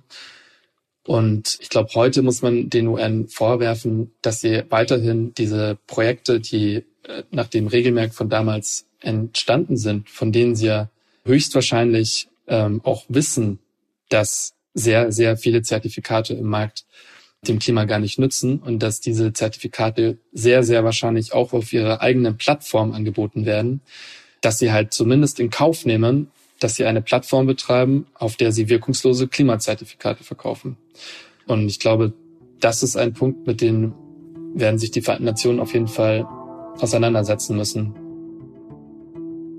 Und 1.05 1.57
ich 1.59 1.69
glaube, 1.69 1.89
heute 1.95 2.21
muss 2.21 2.41
man 2.41 2.69
den 2.69 2.87
UN 2.87 3.27
vorwerfen, 3.27 4.11
dass 4.21 4.41
sie 4.41 4.63
weiterhin 4.69 5.33
diese 5.33 5.77
Projekte, 5.85 6.39
die 6.39 6.83
äh, 7.03 7.23
nach 7.31 7.47
dem 7.47 7.67
Regelwerk 7.67 8.13
von 8.13 8.29
damals 8.29 8.85
entstanden 9.01 9.75
sind, 9.77 10.09
von 10.09 10.31
denen 10.31 10.55
sie 10.55 10.67
ja 10.67 10.89
höchstwahrscheinlich 11.25 12.29
ähm, 12.47 12.81
auch 12.83 13.05
wissen, 13.09 13.59
dass 14.09 14.53
sehr, 14.73 15.11
sehr 15.11 15.37
viele 15.37 15.61
Zertifikate 15.61 16.33
im 16.33 16.47
Markt 16.47 16.85
dem 17.47 17.59
Klima 17.59 17.83
gar 17.83 17.99
nicht 17.99 18.19
nützen 18.19 18.59
und 18.59 18.79
dass 18.79 19.01
diese 19.01 19.33
Zertifikate 19.33 20.17
sehr, 20.31 20.63
sehr 20.63 20.83
wahrscheinlich 20.83 21.33
auch 21.33 21.51
auf 21.51 21.73
ihrer 21.73 22.01
eigenen 22.01 22.37
Plattform 22.37 22.93
angeboten 22.93 23.45
werden, 23.45 23.81
dass 24.39 24.59
sie 24.59 24.71
halt 24.71 24.93
zumindest 24.93 25.39
in 25.39 25.49
Kauf 25.49 25.85
nehmen, 25.85 26.31
dass 26.63 26.75
sie 26.75 26.85
eine 26.85 27.01
Plattform 27.01 27.45
betreiben, 27.45 28.05
auf 28.13 28.37
der 28.37 28.51
sie 28.51 28.69
wirkungslose 28.69 29.27
Klimazertifikate 29.27 30.23
verkaufen. 30.23 30.77
Und 31.45 31.67
ich 31.67 31.79
glaube, 31.79 32.13
das 32.59 32.83
ist 32.83 32.95
ein 32.95 33.13
Punkt, 33.13 33.45
mit 33.45 33.59
dem 33.59 33.93
werden 34.53 34.79
sich 34.79 34.91
die 34.91 35.01
Vereinten 35.01 35.25
Nationen 35.25 35.59
auf 35.59 35.73
jeden 35.73 35.87
Fall 35.87 36.25
auseinandersetzen 36.79 37.57
müssen. 37.57 37.93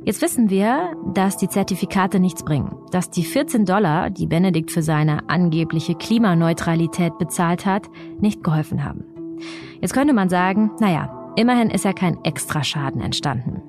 Jetzt 0.06 0.22
wissen 0.22 0.50
wir, 0.50 0.94
dass 1.14 1.36
die 1.36 1.48
Zertifikate 1.48 2.20
nichts 2.20 2.42
bringen, 2.42 2.76
dass 2.90 3.10
die 3.10 3.24
14 3.24 3.64
Dollar, 3.64 4.10
die 4.10 4.26
Benedikt 4.26 4.70
für 4.70 4.82
seine 4.82 5.28
angebliche 5.28 5.94
Klimaneutralität 5.94 7.18
bezahlt 7.18 7.66
hat, 7.66 7.88
nicht 8.20 8.42
geholfen 8.42 8.84
haben. 8.84 9.04
Jetzt 9.80 9.94
könnte 9.94 10.14
man 10.14 10.28
sagen, 10.28 10.70
naja, 10.78 11.32
immerhin 11.36 11.70
ist 11.70 11.84
ja 11.84 11.92
kein 11.92 12.22
Extraschaden 12.24 13.00
entstanden. 13.00 13.62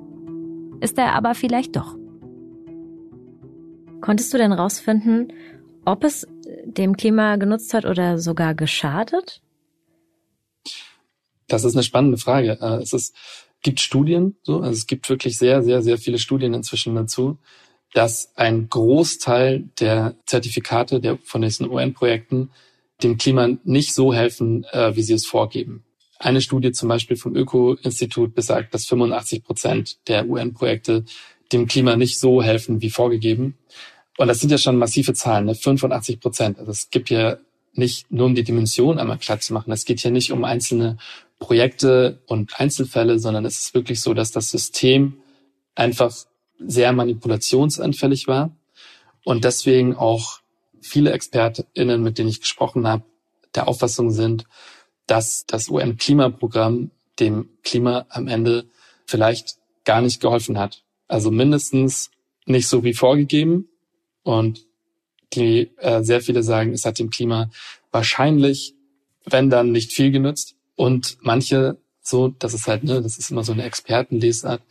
Ist 0.81 0.97
er 0.97 1.13
aber 1.13 1.35
vielleicht 1.35 1.75
doch. 1.75 1.97
Konntest 4.05 4.31
du 4.31 4.37
denn 4.37 4.51
rausfinden, 4.51 5.33
ob 5.83 6.03
es 6.03 6.27
dem 6.63 6.95
Klima 6.95 7.37
genutzt 7.37 7.73
hat 7.73 7.85
oder 7.85 8.19
sogar 8.19 8.53
geschadet? 8.53 9.41
Das 11.47 11.63
ist 11.63 11.73
eine 11.73 11.81
spannende 11.81 12.19
Frage. 12.19 12.59
Äh, 12.61 12.83
es 12.83 12.93
ist, 12.93 13.15
gibt 13.63 13.79
Studien, 13.79 14.35
so, 14.43 14.57
also 14.59 14.73
es 14.73 14.85
gibt 14.85 15.09
wirklich 15.09 15.39
sehr, 15.39 15.63
sehr, 15.63 15.81
sehr 15.81 15.97
viele 15.97 16.19
Studien 16.19 16.53
inzwischen 16.53 16.93
dazu, 16.93 17.39
dass 17.93 18.31
ein 18.35 18.69
Großteil 18.69 19.69
der 19.79 20.13
Zertifikate 20.27 20.99
der, 20.99 21.17
von 21.23 21.41
diesen 21.41 21.67
UN-Projekten 21.67 22.51
dem 23.01 23.17
Klima 23.17 23.49
nicht 23.63 23.95
so 23.95 24.13
helfen, 24.13 24.65
äh, 24.65 24.95
wie 24.95 25.01
sie 25.01 25.13
es 25.13 25.25
vorgeben. 25.25 25.83
Eine 26.19 26.41
Studie 26.41 26.73
zum 26.73 26.89
Beispiel 26.89 27.17
vom 27.17 27.35
Öko-Institut 27.35 28.35
besagt, 28.35 28.75
dass 28.75 28.85
85 28.85 29.43
Prozent 29.43 30.07
der 30.07 30.29
UN-Projekte 30.29 31.05
dem 31.51 31.65
Klima 31.65 31.95
nicht 31.95 32.19
so 32.19 32.43
helfen 32.43 32.81
wie 32.83 32.91
vorgegeben. 32.91 33.57
Und 34.17 34.27
das 34.27 34.39
sind 34.39 34.51
ja 34.51 34.57
schon 34.57 34.77
massive 34.77 35.13
Zahlen, 35.13 35.45
ne? 35.45 35.55
85 35.55 36.19
Prozent. 36.19 36.59
Also 36.59 36.71
es 36.71 36.89
gibt 36.89 37.09
ja 37.09 37.37
nicht 37.73 38.09
nur 38.11 38.27
um 38.27 38.35
die 38.35 38.43
Dimension 38.43 38.99
einmal 38.99 39.17
klar 39.17 39.39
zu 39.39 39.53
machen. 39.53 39.71
Es 39.71 39.85
geht 39.85 39.99
hier 39.99 40.11
nicht 40.11 40.31
um 40.31 40.43
einzelne 40.45 40.97
Projekte 41.39 42.21
und 42.27 42.59
Einzelfälle, 42.59 43.19
sondern 43.19 43.45
es 43.45 43.59
ist 43.59 43.73
wirklich 43.73 44.01
so, 44.01 44.13
dass 44.13 44.31
das 44.31 44.49
System 44.49 45.17
einfach 45.75 46.15
sehr 46.57 46.93
manipulationsanfällig 46.93 48.27
war 48.27 48.55
und 49.25 49.43
deswegen 49.43 49.95
auch 49.95 50.39
viele 50.81 51.11
ExpertInnen, 51.11 52.01
mit 52.01 52.17
denen 52.17 52.29
ich 52.29 52.39
gesprochen 52.39 52.87
habe, 52.87 53.03
der 53.55 53.67
Auffassung 53.67 54.11
sind, 54.11 54.45
dass 55.07 55.45
das 55.45 55.67
UN-Klimaprogramm 55.67 56.91
dem 57.19 57.49
Klima 57.63 58.05
am 58.09 58.27
Ende 58.27 58.65
vielleicht 59.05 59.57
gar 59.83 60.01
nicht 60.01 60.21
geholfen 60.21 60.57
hat. 60.57 60.83
Also 61.07 61.31
mindestens 61.31 62.11
nicht 62.45 62.67
so 62.67 62.83
wie 62.83 62.93
vorgegeben 62.93 63.67
und 64.25 64.65
die 65.31 65.71
äh, 65.77 66.03
sehr 66.03 66.19
viele 66.19 66.43
sagen, 66.43 66.73
es 66.73 66.85
hat 66.85 66.99
dem 66.99 67.09
Klima 67.09 67.49
wahrscheinlich, 67.91 68.73
wenn 69.25 69.49
dann 69.49 69.71
nicht 69.71 69.93
viel 69.93 70.11
genützt. 70.11 70.55
Und 70.75 71.17
manche 71.21 71.77
So, 72.07 72.27
das 72.37 72.53
ist 72.53 72.67
halt, 72.67 72.83
ne, 72.83 73.01
das 73.01 73.17
ist 73.17 73.31
immer 73.31 73.43
so 73.43 73.51
eine 73.53 73.63
Expertenlesart. 73.63 74.61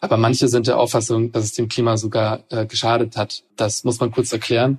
Aber 0.00 0.18
manche 0.18 0.48
sind 0.48 0.66
der 0.66 0.78
Auffassung, 0.78 1.32
dass 1.32 1.44
es 1.44 1.54
dem 1.54 1.68
Klima 1.68 1.96
sogar 1.96 2.44
äh, 2.50 2.66
geschadet 2.66 3.16
hat. 3.16 3.44
Das 3.56 3.82
muss 3.84 3.98
man 3.98 4.10
kurz 4.10 4.30
erklären. 4.30 4.78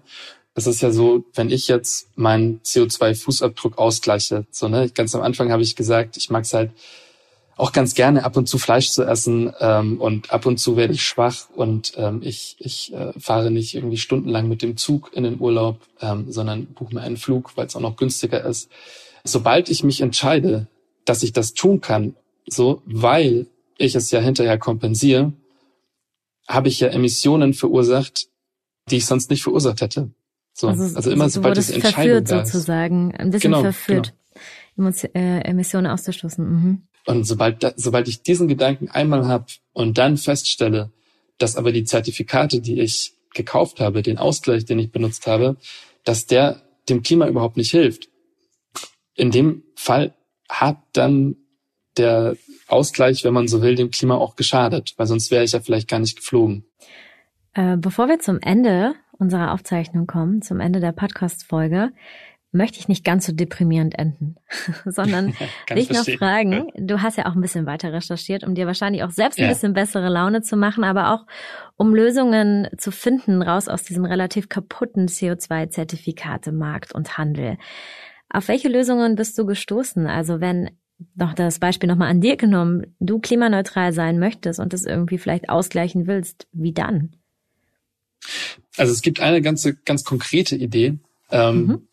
Das 0.53 0.67
ist 0.67 0.83
ja 0.83 0.91
so, 0.91 1.25
wenn 1.33 1.49
ich 1.49 1.67
jetzt 1.67 2.09
meinen 2.15 2.59
CO2-Fußabdruck 2.61 3.77
ausgleiche, 3.79 4.45
so, 4.51 4.67
ne, 4.67 4.91
ganz 4.93 5.15
am 5.15 5.23
Anfang 5.23 5.51
habe 5.51 5.63
ich 5.63 5.75
gesagt, 5.75 6.15
ich 6.15 6.29
mag 6.29 6.43
es 6.43 6.53
halt 6.53 6.71
auch 7.55 7.71
ganz 7.71 7.93
gerne 7.93 8.23
ab 8.25 8.35
und 8.35 8.47
zu 8.47 8.57
Fleisch 8.57 8.89
zu 8.89 9.03
essen 9.03 9.53
ähm, 9.59 10.01
und 10.01 10.31
ab 10.31 10.45
und 10.45 10.57
zu 10.57 10.75
werde 10.75 10.93
ich 10.93 11.03
schwach 11.03 11.49
und 11.55 11.93
ähm, 11.97 12.21
ich, 12.23 12.55
ich 12.59 12.93
äh, 12.93 13.13
fahre 13.19 13.51
nicht 13.51 13.75
irgendwie 13.75 13.97
stundenlang 13.97 14.47
mit 14.47 14.61
dem 14.61 14.77
Zug 14.77 15.11
in 15.13 15.23
den 15.23 15.39
Urlaub, 15.39 15.79
ähm, 16.01 16.31
sondern 16.31 16.65
buche 16.65 16.95
mir 16.95 17.01
einen 17.01 17.17
Flug, 17.17 17.55
weil 17.55 17.67
es 17.67 17.75
auch 17.75 17.81
noch 17.81 17.95
günstiger 17.95 18.43
ist. 18.43 18.69
Sobald 19.23 19.69
ich 19.69 19.83
mich 19.83 20.01
entscheide, 20.01 20.67
dass 21.05 21.23
ich 21.23 21.33
das 21.33 21.53
tun 21.53 21.79
kann, 21.81 22.15
so, 22.47 22.81
weil 22.85 23.47
ich 23.77 23.95
es 23.95 24.11
ja 24.11 24.19
hinterher 24.19 24.57
kompensiere, 24.57 25.33
habe 26.47 26.67
ich 26.67 26.79
ja 26.79 26.87
Emissionen 26.89 27.53
verursacht, 27.53 28.27
die 28.89 28.97
ich 28.97 29.05
sonst 29.05 29.29
nicht 29.29 29.43
verursacht 29.43 29.81
hätte. 29.81 30.09
So, 30.53 30.67
also, 30.67 30.95
also 30.95 31.09
immer 31.09 31.29
sobald 31.29 31.57
es 31.57 31.69
Entscheidung 31.69 31.93
verführt 31.93 32.31
da 32.31 32.41
ist. 32.41 32.51
sozusagen, 32.51 33.15
ein 33.15 33.31
bisschen 33.31 33.51
genau, 33.51 33.63
verführt, 33.63 34.13
genau. 34.75 34.91
Äh, 35.13 35.39
Emissionen 35.41 35.87
auszustoßen. 35.87 36.45
Mhm. 36.45 36.83
Und 37.05 37.25
sobald, 37.25 37.73
sobald 37.75 38.07
ich 38.07 38.23
diesen 38.23 38.47
Gedanken 38.47 38.89
einmal 38.89 39.27
habe 39.27 39.45
und 39.73 39.97
dann 39.97 40.17
feststelle, 40.17 40.91
dass 41.37 41.55
aber 41.55 41.71
die 41.71 41.83
Zertifikate, 41.83 42.61
die 42.61 42.79
ich 42.79 43.13
gekauft 43.33 43.79
habe, 43.79 44.01
den 44.01 44.17
Ausgleich, 44.17 44.65
den 44.65 44.79
ich 44.79 44.91
benutzt 44.91 45.27
habe, 45.27 45.57
dass 46.03 46.25
der 46.25 46.61
dem 46.89 47.01
Klima 47.03 47.27
überhaupt 47.27 47.57
nicht 47.57 47.71
hilft. 47.71 48.09
In 49.15 49.31
dem 49.31 49.63
Fall 49.75 50.13
hat 50.49 50.77
dann 50.93 51.35
der 51.97 52.35
Ausgleich, 52.67 53.23
wenn 53.23 53.33
man 53.33 53.47
so 53.47 53.61
will, 53.61 53.75
dem 53.75 53.91
Klima 53.91 54.15
auch 54.15 54.35
geschadet, 54.35 54.93
weil 54.97 55.07
sonst 55.07 55.31
wäre 55.31 55.43
ich 55.43 55.51
ja 55.51 55.59
vielleicht 55.59 55.87
gar 55.87 55.99
nicht 55.99 56.17
geflogen. 56.17 56.65
Äh, 57.53 57.77
bevor 57.77 58.07
wir 58.07 58.19
zum 58.19 58.39
Ende 58.39 58.95
unserer 59.11 59.53
Aufzeichnung 59.53 60.07
kommen, 60.07 60.41
zum 60.41 60.59
Ende 60.59 60.79
der 60.79 60.91
Podcast-Folge, 60.91 61.91
möchte 62.53 62.79
ich 62.79 62.87
nicht 62.87 63.03
ganz 63.03 63.25
so 63.25 63.33
deprimierend 63.33 63.97
enden, 63.97 64.35
sondern 64.85 65.33
dich 65.75 65.89
noch 65.89 66.05
fragen, 66.05 66.67
du 66.77 67.01
hast 67.01 67.17
ja 67.17 67.25
auch 67.25 67.35
ein 67.35 67.41
bisschen 67.41 67.65
weiter 67.65 67.91
recherchiert, 67.91 68.43
um 68.43 68.55
dir 68.55 68.67
wahrscheinlich 68.67 69.03
auch 69.03 69.11
selbst 69.11 69.39
ein 69.39 69.45
ja. 69.45 69.49
bisschen 69.49 69.73
bessere 69.73 70.09
Laune 70.09 70.41
zu 70.41 70.55
machen, 70.55 70.83
aber 70.83 71.11
auch 71.13 71.25
um 71.75 71.93
Lösungen 71.93 72.69
zu 72.77 72.91
finden, 72.91 73.41
raus 73.41 73.67
aus 73.67 73.83
diesem 73.83 74.05
relativ 74.05 74.47
kaputten 74.49 75.07
CO2-Zertifikate-Markt 75.07 76.93
und 76.93 77.17
Handel. 77.17 77.57
Auf 78.29 78.47
welche 78.47 78.69
Lösungen 78.69 79.15
bist 79.15 79.37
du 79.37 79.45
gestoßen? 79.45 80.07
Also 80.07 80.39
wenn 80.39 80.69
noch 81.15 81.33
das 81.33 81.59
Beispiel 81.59 81.89
nochmal 81.89 82.09
an 82.09 82.21
dir 82.21 82.37
genommen, 82.37 82.95
du 82.99 83.19
klimaneutral 83.19 83.93
sein 83.93 84.19
möchtest 84.19 84.59
und 84.59 84.73
das 84.73 84.83
irgendwie 84.83 85.17
vielleicht 85.17 85.49
ausgleichen 85.49 86.07
willst, 86.07 86.47
wie 86.51 86.71
dann? 86.71 87.15
Also 88.77 88.93
es 88.93 89.01
gibt 89.01 89.19
eine 89.19 89.41
ganze, 89.41 89.75
ganz 89.75 90.03
konkrete 90.03 90.55
Idee. 90.55 90.99
Ähm, 91.31 91.65
mhm. 91.65 91.87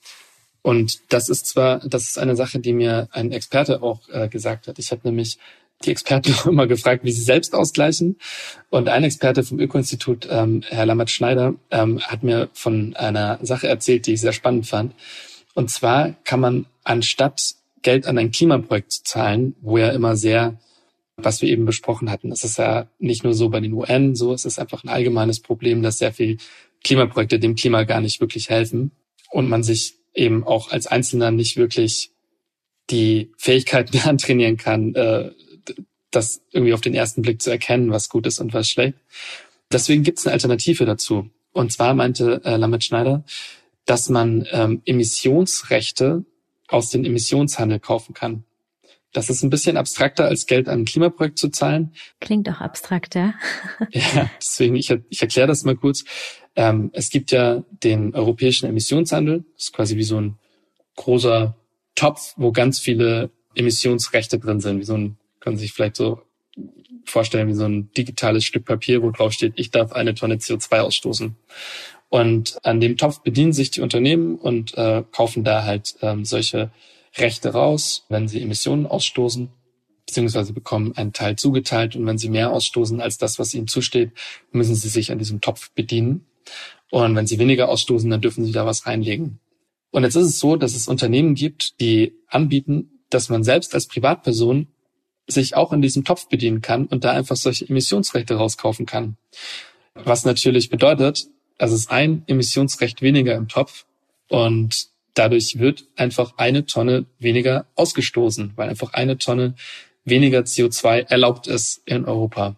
Und 0.62 1.12
das 1.12 1.28
ist 1.28 1.46
zwar, 1.46 1.78
das 1.80 2.08
ist 2.08 2.18
eine 2.18 2.36
Sache, 2.36 2.58
die 2.58 2.72
mir 2.72 3.08
ein 3.12 3.32
Experte 3.32 3.82
auch 3.82 4.08
äh, 4.10 4.28
gesagt 4.28 4.68
hat. 4.68 4.78
Ich 4.78 4.90
habe 4.90 5.02
nämlich 5.04 5.38
die 5.84 5.90
Experten 5.90 6.34
immer 6.48 6.66
gefragt, 6.66 7.04
wie 7.04 7.12
sie 7.12 7.22
selbst 7.22 7.54
ausgleichen. 7.54 8.18
Und 8.68 8.88
ein 8.88 9.04
Experte 9.04 9.42
vom 9.42 9.58
Öko-Institut, 9.58 10.28
ähm, 10.30 10.62
Herr 10.68 10.86
Lammert-Schneider, 10.86 11.54
ähm, 11.70 12.00
hat 12.00 12.22
mir 12.22 12.48
von 12.52 12.94
einer 12.96 13.38
Sache 13.42 13.68
erzählt, 13.68 14.06
die 14.06 14.14
ich 14.14 14.20
sehr 14.20 14.32
spannend 14.32 14.66
fand. 14.66 14.94
Und 15.54 15.70
zwar 15.70 16.14
kann 16.24 16.40
man 16.40 16.66
anstatt 16.84 17.54
Geld 17.82 18.06
an 18.06 18.18
ein 18.18 18.30
Klimaprojekt 18.30 18.92
zu 18.92 19.02
zahlen, 19.04 19.54
wo 19.62 19.78
ja 19.78 19.88
immer 19.90 20.16
sehr, 20.16 20.58
was 21.16 21.40
wir 21.40 21.48
eben 21.48 21.64
besprochen 21.64 22.10
hatten, 22.10 22.30
das 22.30 22.44
ist 22.44 22.58
ja 22.58 22.86
nicht 22.98 23.24
nur 23.24 23.34
so 23.34 23.48
bei 23.48 23.60
den 23.60 23.72
UN 23.72 24.14
so, 24.14 24.32
es 24.32 24.44
ist 24.44 24.58
einfach 24.58 24.84
ein 24.84 24.88
allgemeines 24.90 25.40
Problem, 25.40 25.82
dass 25.82 25.98
sehr 25.98 26.12
viel 26.12 26.38
Klimaprojekte 26.84 27.38
dem 27.38 27.56
Klima 27.56 27.84
gar 27.84 28.00
nicht 28.00 28.20
wirklich 28.20 28.50
helfen 28.50 28.90
und 29.30 29.48
man 29.48 29.62
sich 29.62 29.99
eben 30.14 30.44
auch 30.44 30.70
als 30.70 30.86
Einzelner 30.86 31.30
nicht 31.30 31.56
wirklich 31.56 32.10
die 32.90 33.32
Fähigkeiten 33.36 33.98
antrainieren 34.04 34.56
kann, 34.56 34.94
äh, 34.94 35.30
das 36.10 36.42
irgendwie 36.50 36.74
auf 36.74 36.80
den 36.80 36.94
ersten 36.94 37.22
Blick 37.22 37.40
zu 37.40 37.50
erkennen, 37.50 37.90
was 37.90 38.08
gut 38.08 38.26
ist 38.26 38.40
und 38.40 38.52
was 38.52 38.68
schlecht. 38.68 38.94
Deswegen 39.72 40.02
gibt 40.02 40.18
es 40.18 40.26
eine 40.26 40.32
Alternative 40.32 40.84
dazu. 40.84 41.30
Und 41.52 41.72
zwar 41.72 41.94
meinte 41.94 42.40
äh, 42.44 42.56
Lamet 42.56 42.84
Schneider, 42.84 43.24
dass 43.84 44.08
man 44.08 44.46
ähm, 44.50 44.82
Emissionsrechte 44.84 46.24
aus 46.68 46.90
dem 46.90 47.04
Emissionshandel 47.04 47.80
kaufen 47.80 48.14
kann. 48.14 48.44
Das 49.12 49.28
ist 49.28 49.42
ein 49.42 49.50
bisschen 49.50 49.76
abstrakter 49.76 50.26
als 50.26 50.46
Geld 50.46 50.68
an 50.68 50.80
ein 50.80 50.84
Klimaprojekt 50.84 51.38
zu 51.38 51.48
zahlen. 51.48 51.92
Klingt 52.20 52.48
auch 52.48 52.60
abstrakter. 52.60 53.34
ja, 53.90 54.30
deswegen, 54.40 54.76
ich, 54.76 54.94
ich 55.08 55.22
erkläre 55.22 55.48
das 55.48 55.64
mal 55.64 55.76
kurz. 55.76 56.04
Ähm, 56.54 56.90
es 56.92 57.10
gibt 57.10 57.32
ja 57.32 57.64
den 57.70 58.14
europäischen 58.14 58.68
Emissionshandel. 58.68 59.44
Das 59.54 59.64
ist 59.66 59.72
quasi 59.72 59.96
wie 59.96 60.04
so 60.04 60.20
ein 60.20 60.38
großer 60.96 61.56
Topf, 61.94 62.34
wo 62.36 62.52
ganz 62.52 62.78
viele 62.78 63.30
Emissionsrechte 63.54 64.38
drin 64.38 64.60
sind. 64.60 64.78
Wie 64.78 64.84
so 64.84 64.96
ein, 64.96 65.16
können 65.40 65.56
Sie 65.56 65.64
sich 65.64 65.72
vielleicht 65.72 65.96
so 65.96 66.22
vorstellen, 67.04 67.48
wie 67.48 67.54
so 67.54 67.64
ein 67.64 67.90
digitales 67.92 68.44
Stück 68.44 68.64
Papier, 68.64 69.02
wo 69.02 69.10
drauf 69.10 69.32
steht, 69.32 69.54
ich 69.56 69.70
darf 69.70 69.92
eine 69.92 70.14
Tonne 70.14 70.36
CO2 70.36 70.80
ausstoßen. 70.80 71.36
Und 72.08 72.58
an 72.64 72.80
dem 72.80 72.96
Topf 72.96 73.20
bedienen 73.20 73.52
sich 73.52 73.70
die 73.70 73.80
Unternehmen 73.80 74.36
und 74.36 74.76
äh, 74.76 75.04
kaufen 75.12 75.44
da 75.44 75.64
halt 75.64 75.94
ähm, 76.02 76.24
solche 76.24 76.70
Rechte 77.16 77.50
raus, 77.50 78.04
wenn 78.08 78.28
sie 78.28 78.40
Emissionen 78.40 78.86
ausstoßen, 78.86 79.50
beziehungsweise 80.06 80.52
bekommen 80.52 80.96
einen 80.96 81.12
Teil 81.12 81.36
zugeteilt. 81.36 81.96
Und 81.96 82.06
wenn 82.06 82.18
sie 82.18 82.28
mehr 82.28 82.52
ausstoßen 82.52 83.00
als 83.00 83.18
das, 83.18 83.38
was 83.38 83.54
ihnen 83.54 83.68
zusteht, 83.68 84.12
müssen 84.52 84.74
sie 84.74 84.88
sich 84.88 85.12
an 85.12 85.18
diesem 85.18 85.40
Topf 85.40 85.70
bedienen. 85.72 86.26
Und 86.90 87.14
wenn 87.16 87.26
sie 87.26 87.38
weniger 87.38 87.68
ausstoßen, 87.68 88.10
dann 88.10 88.20
dürfen 88.20 88.44
sie 88.44 88.52
da 88.52 88.66
was 88.66 88.86
reinlegen. 88.86 89.40
Und 89.90 90.04
jetzt 90.04 90.16
ist 90.16 90.26
es 90.26 90.38
so, 90.38 90.56
dass 90.56 90.74
es 90.74 90.88
Unternehmen 90.88 91.34
gibt, 91.34 91.80
die 91.80 92.14
anbieten, 92.28 93.02
dass 93.10 93.28
man 93.28 93.42
selbst 93.42 93.74
als 93.74 93.86
Privatperson 93.86 94.68
sich 95.26 95.56
auch 95.56 95.72
in 95.72 95.82
diesem 95.82 96.04
Topf 96.04 96.28
bedienen 96.28 96.60
kann 96.60 96.86
und 96.86 97.04
da 97.04 97.12
einfach 97.12 97.36
solche 97.36 97.68
Emissionsrechte 97.68 98.34
rauskaufen 98.34 98.86
kann. 98.86 99.16
Was 99.94 100.24
natürlich 100.24 100.70
bedeutet, 100.70 101.26
also 101.58 101.74
es 101.74 101.88
ein 101.88 102.22
Emissionsrecht 102.26 103.02
weniger 103.02 103.34
im 103.34 103.48
Topf 103.48 103.86
und 104.28 104.89
dadurch 105.20 105.58
wird 105.58 105.84
einfach 105.96 106.38
eine 106.38 106.64
Tonne 106.64 107.04
weniger 107.18 107.66
ausgestoßen, 107.74 108.52
weil 108.56 108.70
einfach 108.70 108.94
eine 108.94 109.18
Tonne 109.18 109.54
weniger 110.02 110.40
CO2 110.40 111.10
erlaubt 111.10 111.46
ist 111.46 111.82
in 111.84 112.06
Europa. 112.06 112.56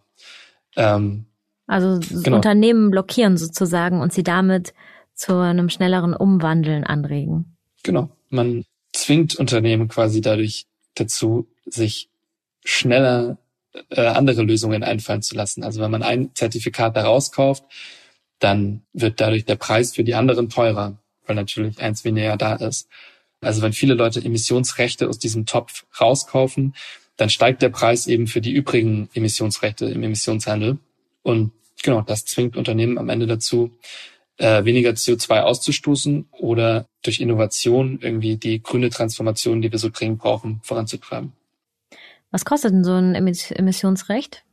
Ähm, 0.77 1.27
also 1.67 1.99
genau. 2.23 2.37
Unternehmen 2.37 2.93
blockieren 2.93 3.37
sozusagen 3.37 4.01
und 4.01 4.13
sie 4.13 4.23
damit 4.23 4.75
zu 5.13 5.35
einem 5.39 5.71
schnelleren 5.71 6.15
Umwandeln 6.15 6.85
anregen. 6.85 7.57
Genau. 7.83 8.11
Man 8.29 8.65
zwingt 8.93 9.35
Unternehmen 9.35 9.89
quasi 9.89 10.21
dadurch 10.21 10.67
dazu, 10.95 11.49
sich 11.67 12.11
schneller 12.65 13.39
äh, 13.91 14.07
andere 14.07 14.43
Lösungen 14.43 14.85
einfallen 14.85 15.23
zu 15.23 15.35
lassen. 15.35 15.65
Also 15.65 15.81
wenn 15.81 15.91
man 15.91 16.05
ein 16.05 16.31
Zertifikat 16.35 16.97
da 16.97 17.03
rauskauft, 17.03 17.65
dann 18.39 18.83
wird 18.93 19.21
dadurch 19.21 19.47
der 19.47 19.57
Preis 19.57 19.95
für 19.95 20.05
die 20.05 20.15
anderen 20.15 20.49
teurer, 20.49 21.02
weil 21.27 21.37
natürlich 21.37 21.81
eins 21.81 22.05
weniger 22.05 22.37
da 22.37 22.55
ist. 22.55 22.89
Also 23.41 23.63
wenn 23.63 23.73
viele 23.73 23.95
Leute 23.95 24.25
Emissionsrechte 24.25 25.09
aus 25.09 25.19
diesem 25.19 25.47
Topf 25.47 25.85
rauskaufen, 26.01 26.75
dann 27.17 27.29
steigt 27.29 27.63
der 27.63 27.69
Preis 27.69 28.07
eben 28.07 28.27
für 28.27 28.41
die 28.41 28.53
übrigen 28.53 29.09
Emissionsrechte 29.15 29.87
im 29.87 30.03
Emissionshandel. 30.03 30.79
Und 31.23 31.53
genau, 31.83 32.03
das 32.03 32.25
zwingt 32.25 32.57
Unternehmen 32.57 32.99
am 32.99 33.09
Ende 33.09 33.27
dazu, 33.27 33.71
äh, 34.39 34.65
weniger 34.65 34.91
CO2 34.91 35.41
auszustoßen 35.41 36.29
oder 36.33 36.87
durch 37.03 37.21
Innovation 37.21 37.99
irgendwie 38.01 38.37
die 38.37 38.63
grüne 38.63 38.91
Transformation, 38.91 39.61
die 39.61 39.71
wir 39.71 39.79
so 39.79 39.91
dringend 39.93 40.19
brauchen, 40.21 40.61
voranzutreiben. 40.63 41.33
Was 42.31 42.45
kostet 42.45 42.73
denn 42.73 42.85
so 42.85 42.95
ein 42.95 43.15
Emissionsrecht? 43.15 44.45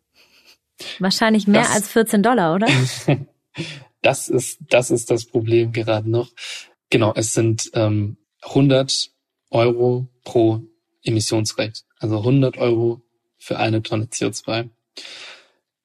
Wahrscheinlich 1.00 1.48
mehr 1.48 1.62
das, 1.62 1.72
als 1.72 1.88
14 1.90 2.24
Dollar, 2.24 2.56
oder? 2.56 2.68
das 4.02 4.30
ist, 4.30 4.60
das 4.70 4.92
ist 4.92 5.12
das 5.12 5.26
Problem 5.26 5.72
gerade 5.72 6.10
noch. 6.10 6.32
Genau, 6.90 7.14
es 7.16 7.34
sind 7.34 7.70
ähm, 7.74 8.18
100 8.42 9.12
Euro 9.52 10.08
pro 10.24 10.62
Emissionsrecht. 11.04 11.86
Also 11.98 12.20
100 12.20 12.58
Euro 12.58 13.02
für 13.38 13.58
eine 13.58 13.82
Tonne 13.82 14.06
CO2. 14.06 14.70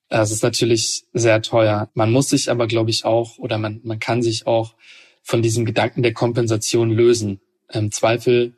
Das 0.09 0.31
ist 0.31 0.43
natürlich 0.43 1.05
sehr 1.13 1.41
teuer. 1.41 1.89
Man 1.93 2.11
muss 2.11 2.29
sich 2.29 2.49
aber, 2.49 2.67
glaube 2.67 2.91
ich, 2.91 3.05
auch 3.05 3.37
oder 3.37 3.57
man, 3.57 3.81
man 3.83 3.99
kann 3.99 4.21
sich 4.21 4.47
auch 4.47 4.75
von 5.21 5.41
diesem 5.41 5.65
Gedanken 5.65 6.03
der 6.03 6.13
Kompensation 6.13 6.91
lösen. 6.91 7.41
Im 7.71 7.91
Zweifel 7.91 8.53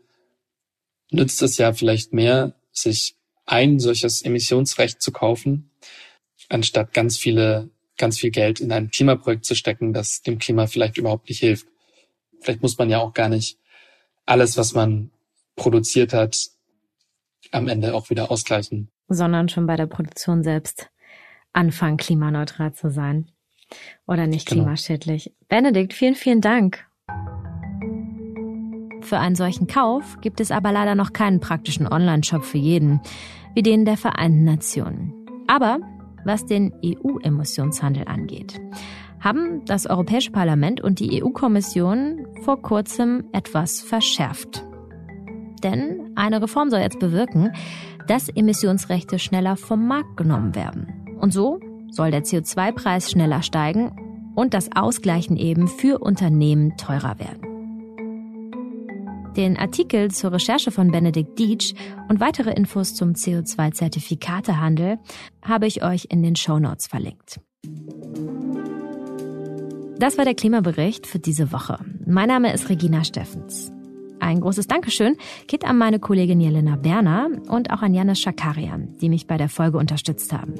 nützt 1.10 1.42
es 1.42 1.58
ja 1.58 1.72
vielleicht 1.74 2.14
mehr, 2.14 2.56
sich 2.72 3.16
ein 3.46 3.80
solches 3.80 4.22
Emissionsrecht 4.22 5.02
zu 5.02 5.12
kaufen, 5.12 5.72
anstatt 6.50 6.94
ganz 6.94 7.18
viele, 7.18 7.70
ganz 7.98 8.20
viel 8.20 8.32
Geld 8.32 8.60
in 8.60 8.72
ein 8.72 8.92
Klimaprojekt 8.92 9.46
zu 9.46 9.56
stecken, 9.56 9.94
das 9.94 10.22
dem 10.22 10.40
Klima 10.40 10.68
vielleicht 10.68 10.98
überhaupt 10.98 11.30
nicht 11.30 11.40
hilft. 11.40 11.68
Vielleicht 12.40 12.62
muss 12.62 12.78
man 12.78 12.90
ja 12.90 13.00
auch 13.00 13.14
gar 13.14 13.30
nicht 13.30 13.58
alles, 14.26 14.58
was 14.58 14.74
man 14.74 15.12
produziert 15.56 16.14
hat, 16.14 16.50
am 17.52 17.68
Ende 17.68 17.94
auch 17.94 18.10
wieder 18.10 18.32
ausgleichen. 18.32 18.90
Sondern 19.08 19.50
schon 19.50 19.68
bei 19.68 19.76
der 19.76 19.88
Produktion 19.88 20.44
selbst 20.44 20.90
anfangen, 21.54 21.98
klimaneutral 21.98 22.74
zu 22.74 22.90
sein. 22.90 23.32
Oder 24.06 24.28
nicht 24.28 24.48
genau. 24.48 24.64
klimaschädlich. 24.64 25.34
Benedikt, 25.48 25.94
vielen, 25.94 26.16
vielen 26.16 26.42
Dank. 26.42 26.86
Für 29.02 29.20
einen 29.20 29.36
solchen 29.36 29.68
Kauf 29.68 30.20
gibt 30.22 30.40
es 30.40 30.52
aber 30.52 30.72
leider 30.72 30.96
noch 30.96 31.14
keinen 31.14 31.40
praktischen 31.40 31.88
Online-Shop 31.88 32.44
für 32.44 32.58
jeden, 32.58 33.02
wie 33.56 33.64
den 33.64 33.86
der 33.86 33.98
Vereinten 33.98 34.44
Nationen. 34.44 35.14
Aber 35.48 35.80
was 36.28 36.46
den 36.46 36.74
EU-Emissionshandel 36.86 38.08
angeht, 38.08 38.60
haben 39.20 39.66
das 39.66 39.88
Europäische 39.88 40.32
Parlament 40.32 40.82
und 40.82 41.00
die 41.00 41.24
EU-Kommission 41.24 42.28
vor 42.44 42.62
kurzem 42.62 43.24
etwas 43.32 43.82
verschärft. 43.82 44.64
Denn 45.64 46.12
eine 46.16 46.42
Reform 46.42 46.70
soll 46.70 46.82
jetzt 46.82 47.00
bewirken, 47.00 47.52
dass 48.08 48.30
Emissionsrechte 48.30 49.18
schneller 49.18 49.56
vom 49.56 49.88
Markt 49.88 50.18
genommen 50.18 50.54
werden. 50.54 51.18
Und 51.20 51.34
so 51.34 51.60
soll 51.90 52.12
der 52.12 52.24
CO2-Preis 52.24 53.10
schneller 53.10 53.42
steigen 53.42 53.92
und 54.36 54.54
das 54.54 54.70
Ausgleichen 54.76 55.36
eben 55.36 55.68
für 55.68 55.98
Unternehmen 56.00 56.78
teurer 56.78 57.18
werden. 57.20 57.47
Den 59.38 59.56
Artikel 59.56 60.10
zur 60.10 60.32
Recherche 60.32 60.72
von 60.72 60.90
Benedikt 60.90 61.38
Dietsch 61.38 61.76
und 62.10 62.20
weitere 62.20 62.52
Infos 62.54 62.96
zum 62.96 63.14
CO2-Zertifikatehandel 63.14 64.98
habe 65.44 65.68
ich 65.68 65.84
euch 65.84 66.08
in 66.10 66.24
den 66.24 66.36
Show 66.36 66.58
Notes 66.58 66.88
verlinkt. 66.88 67.40
Das 70.00 70.18
war 70.18 70.26
der 70.26 70.34
Klimabericht 70.34 71.06
für 71.06 71.20
diese 71.20 71.52
Woche. 71.52 71.78
Mein 72.08 72.30
Name 72.30 72.52
ist 72.52 72.70
Regina 72.70 73.04
Steffens. 73.04 73.72
Ein 74.20 74.42
großes 74.42 74.66
Dankeschön 74.66 75.16
geht 75.46 75.66
an 75.66 75.78
meine 75.78 76.00
Kollegin 76.00 76.42
Jelena 76.42 76.76
Berner 76.76 77.30
und 77.48 77.70
auch 77.70 77.84
an 77.84 77.94
Janis 77.94 78.20
Schakarian, 78.20 78.98
die 79.00 79.10
mich 79.10 79.28
bei 79.28 79.38
der 79.38 79.50
Folge 79.50 79.78
unterstützt 79.78 80.34
haben. 80.34 80.56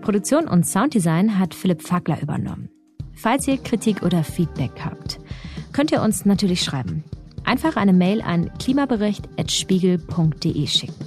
Produktion 0.00 0.48
und 0.48 0.66
Sounddesign 0.66 1.38
hat 1.38 1.54
Philipp 1.54 1.82
Fagler 1.82 2.20
übernommen. 2.20 2.68
Falls 3.14 3.46
ihr 3.46 3.58
Kritik 3.58 4.02
oder 4.02 4.24
Feedback 4.24 4.72
habt, 4.84 5.20
könnt 5.72 5.92
ihr 5.92 6.02
uns 6.02 6.24
natürlich 6.24 6.64
schreiben. 6.64 7.04
Einfach 7.48 7.76
eine 7.76 7.92
Mail 7.94 8.20
an 8.20 8.50
klimabericht.spiegel.de 8.58 10.66
schicken. 10.66 11.06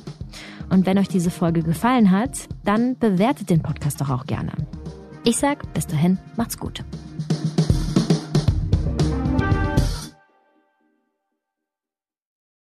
Und 0.72 0.88
wenn 0.88 0.98
euch 0.98 1.08
diese 1.08 1.30
Folge 1.30 1.62
gefallen 1.62 2.10
hat, 2.10 2.32
dann 2.66 2.98
bewertet 2.98 3.52
den 3.52 3.62
Podcast 3.62 4.02
doch 4.02 4.10
auch 4.10 4.26
gerne. 4.26 4.54
Ich 5.24 5.38
sag 5.38 5.72
bis 5.76 5.86
dahin, 5.86 6.18
macht's 6.38 6.58
gut. 6.58 6.84